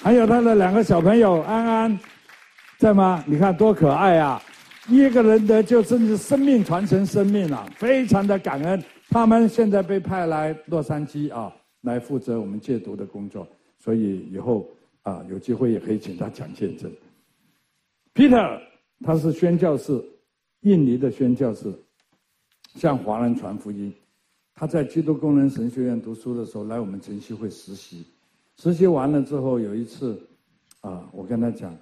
[0.00, 2.00] 还有他的两个小朋友安安，
[2.78, 3.22] 在吗？
[3.26, 4.42] 你看多可爱啊！
[4.88, 8.82] 一个人的就甚至生命传承生命啊，非常的感恩。
[9.08, 13.46] 他们现在被派来洛杉矶啊，来负责我们戒毒的工作，
[13.78, 14.68] 所以以后
[15.02, 16.90] 啊有机会也可以请他讲见证。
[18.14, 18.60] Peter
[19.00, 20.02] 他是宣教士，
[20.60, 21.72] 印尼的宣教士，
[22.74, 23.92] 向华人传福音。
[24.54, 28.04] 他在基督工人神学院读书的时候，来我们晨曦会实习。
[28.56, 30.20] 实习完了之后，有一次，
[30.80, 31.76] 啊，我跟他讲，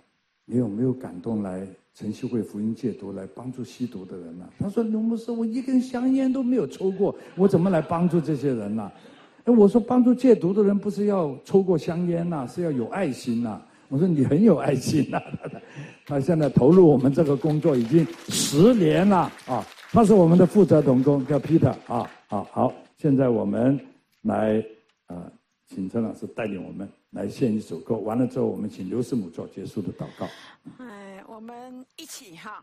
[0.47, 4.49] 你有没有感动来晨曦会福音戒毒，来帮助吸毒的人呢？
[4.59, 8.91] 他说：“刘牧师，我一根香烟都没有抽过，我怎么来帮助这些人呢？”
[9.45, 13.61] 哎，我说帮助戒毒的人不是要抽过香烟呐，是要有爱心呐。
[13.89, 15.21] 我说你很有爱心呐。
[16.07, 22.09] 他现在投入我们这个工作已经十年了啊，他是我们的负责同工，叫 Peter 啊。
[22.27, 23.79] 好好，现在我们
[24.23, 24.65] 来
[25.09, 25.31] 啊，
[25.67, 27.95] 请陈老师带领我们来献一首歌。
[27.97, 30.29] 完了之后，我们请刘师母做结束的祷告。
[30.79, 32.63] 哎，我们一起哈。